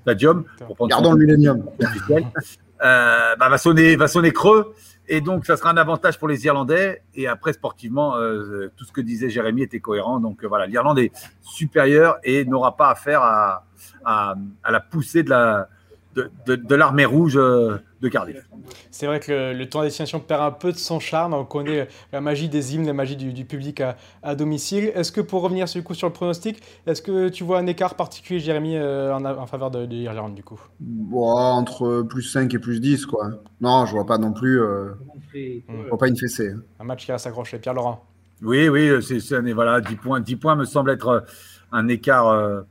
Stadium, 0.01 0.45
pour 0.77 0.87
Gardons 0.87 1.13
le 1.13 1.25
Millennium. 1.25 1.63
Euh, 2.85 3.35
bah, 3.37 3.49
va, 3.49 3.57
sonner, 3.57 3.95
va 3.95 4.07
sonner 4.07 4.31
creux. 4.31 4.73
Et 5.07 5.21
donc, 5.21 5.45
ça 5.45 5.57
sera 5.57 5.69
un 5.69 5.77
avantage 5.77 6.17
pour 6.17 6.27
les 6.27 6.45
Irlandais. 6.45 7.01
Et 7.15 7.27
après, 7.27 7.53
sportivement, 7.53 8.15
tout 8.75 8.85
ce 8.85 8.91
que 8.91 9.01
disait 9.01 9.29
Jérémy 9.29 9.63
était 9.63 9.81
cohérent. 9.81 10.19
Donc, 10.19 10.43
voilà, 10.45 10.65
l'Irlande 10.65 10.99
est 10.99 11.11
supérieure 11.41 12.17
et 12.23 12.45
n'aura 12.45 12.77
pas 12.77 12.89
affaire 12.89 13.21
à, 13.21 13.65
à, 14.05 14.35
à, 14.63 14.71
la 14.71 14.79
poussée 14.79 15.23
de 15.23 15.29
la, 15.29 15.67
de, 16.15 16.75
l'armée 16.75 17.05
rouge 17.05 17.37
euh, 17.37 17.77
de 18.01 18.07
Cardiff. 18.09 18.37
C'est 18.91 19.05
vrai 19.05 19.19
que 19.19 19.31
le, 19.31 19.53
le 19.53 19.69
tournoi 19.69 19.87
destination 19.87 20.19
perd 20.19 20.41
un 20.41 20.51
peu 20.51 20.71
de 20.71 20.77
son 20.77 20.99
charme. 20.99 21.33
On 21.33 21.45
connaît 21.45 21.87
la 22.11 22.21
magie 22.21 22.49
des 22.49 22.75
hymnes, 22.75 22.85
la 22.85 22.93
magie 22.93 23.15
du, 23.15 23.45
public 23.45 23.81
à, 24.21 24.35
domicile. 24.35 24.91
Est-ce 24.95 25.11
que 25.11 25.21
pour 25.21 25.41
revenir 25.41 25.67
sur, 25.67 25.83
coup, 25.83 25.93
sur 25.93 26.07
le 26.07 26.13
pronostic, 26.13 26.61
est-ce 26.85 27.01
que 27.01 27.29
tu 27.29 27.43
vois 27.43 27.59
un 27.59 27.67
écart 27.67 27.95
particulier, 27.95 28.39
Jérémy, 28.39 28.77
euh, 28.77 29.13
en, 29.13 29.47
faveur 29.47 29.71
de, 29.71 29.85
l'Irlande 29.85 30.35
du 30.35 30.43
coup? 30.43 30.61
Entre 31.13 32.03
plus 32.03 32.23
5 32.23 32.53
et 32.53 32.59
plus 32.59 32.79
10, 32.79 33.05
quoi. 33.05 33.29
Non, 33.61 33.85
je 33.85 33.91
vois 33.91 34.05
pas 34.05 34.17
non 34.17 34.33
plus. 34.33 34.61
Euh, 34.61 34.91
je 35.33 35.89
vois 35.89 35.97
pas 35.97 36.07
une 36.07 36.17
fessée. 36.17 36.53
Un 36.79 36.83
match 36.83 37.05
qui 37.05 37.11
va 37.11 37.17
s'accrocher. 37.17 37.59
Pierre-Laurent 37.59 38.03
Oui, 38.41 38.69
oui, 38.69 38.91
c'est, 39.01 39.51
voilà, 39.51 39.81
10 39.81 39.95
points, 39.95 40.19
10 40.19 40.35
points 40.35 40.55
me 40.55 40.65
semble 40.65 40.91
être 40.91 41.25
un 41.71 41.87
écart. 41.87 42.27
Euh, 42.27 42.61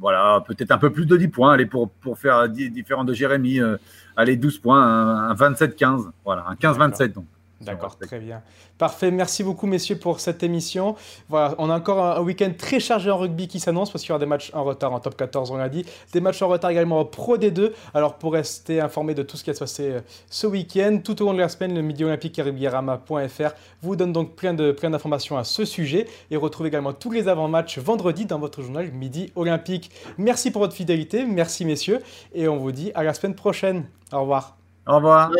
voilà, 0.00 0.42
peut-être 0.46 0.70
un 0.70 0.78
peu 0.78 0.90
plus 0.90 1.06
de 1.06 1.16
10 1.16 1.28
points, 1.28 1.52
allez, 1.52 1.66
pour, 1.66 1.90
faire 2.16 2.48
différent 2.48 3.04
de 3.04 3.12
Jérémy, 3.12 3.60
euh, 3.60 3.76
allez, 4.16 4.36
12 4.36 4.58
points, 4.58 4.82
un 4.82 5.34
27-15, 5.34 6.10
voilà, 6.24 6.44
un 6.48 6.54
15-27 6.54 7.12
donc. 7.12 7.26
D'accord, 7.62 7.96
très 7.96 8.18
bien. 8.18 8.42
Parfait, 8.76 9.10
merci 9.10 9.44
beaucoup 9.44 9.66
messieurs 9.66 9.96
pour 9.98 10.20
cette 10.20 10.42
émission. 10.42 10.96
Voilà, 11.28 11.54
on 11.58 11.70
a 11.70 11.76
encore 11.76 12.04
un, 12.04 12.20
week-end 12.20 12.50
très 12.56 12.80
chargé 12.80 13.10
en 13.10 13.18
rugby 13.18 13.46
qui 13.46 13.60
s'annonce 13.60 13.90
parce 13.90 14.02
qu'il 14.02 14.10
y 14.10 14.12
aura 14.12 14.18
des 14.18 14.26
matchs 14.26 14.50
en 14.52 14.64
retard 14.64 14.92
en 14.92 15.00
top 15.00 15.16
14, 15.16 15.50
on 15.52 15.56
l'a 15.56 15.68
dit, 15.68 15.86
des 16.12 16.20
matchs 16.20 16.42
en 16.42 16.48
retard 16.48 16.70
également 16.70 16.98
en 16.98 17.04
Pro 17.04 17.38
D2. 17.38 17.72
Alors 17.94 18.14
pour 18.14 18.32
rester 18.32 18.80
informé 18.80 19.14
de 19.14 19.22
tout 19.22 19.36
ce 19.36 19.44
qui 19.44 19.50
va 19.50 19.54
se 19.54 19.60
passer 19.60 19.90
euh, 19.90 20.00
ce 20.28 20.46
week-end, 20.46 20.98
tout 21.04 21.22
au 21.22 21.26
long 21.26 21.34
de 21.34 21.38
la 21.38 21.48
semaine, 21.48 21.74
le 21.74 21.82
Midi 21.82 22.04
Olympique 22.04 22.40
Rugbyarama.fr 22.42 23.54
vous 23.82 23.96
donne 23.96 24.12
donc 24.12 24.34
plein 24.34 24.54
de 24.54 24.72
plein 24.72 24.90
d'informations 24.90 25.38
à 25.38 25.44
ce 25.44 25.64
sujet 25.64 26.06
et 26.30 26.36
retrouvez 26.36 26.68
également 26.68 26.92
tous 26.92 27.10
les 27.10 27.28
avant-matchs 27.28 27.78
vendredi 27.78 28.26
dans 28.26 28.38
votre 28.38 28.62
journal 28.62 28.90
Midi 28.90 29.32
Olympique. 29.36 29.90
Merci 30.18 30.50
pour 30.50 30.62
votre 30.62 30.74
fidélité, 30.74 31.24
merci 31.24 31.64
messieurs 31.64 32.00
et 32.34 32.48
on 32.48 32.56
vous 32.56 32.72
dit 32.72 32.90
à 32.94 33.04
la 33.04 33.14
semaine 33.14 33.34
prochaine. 33.34 33.84
Au 34.12 34.20
revoir. 34.20 34.56
Au 34.86 34.96
revoir. 34.96 35.30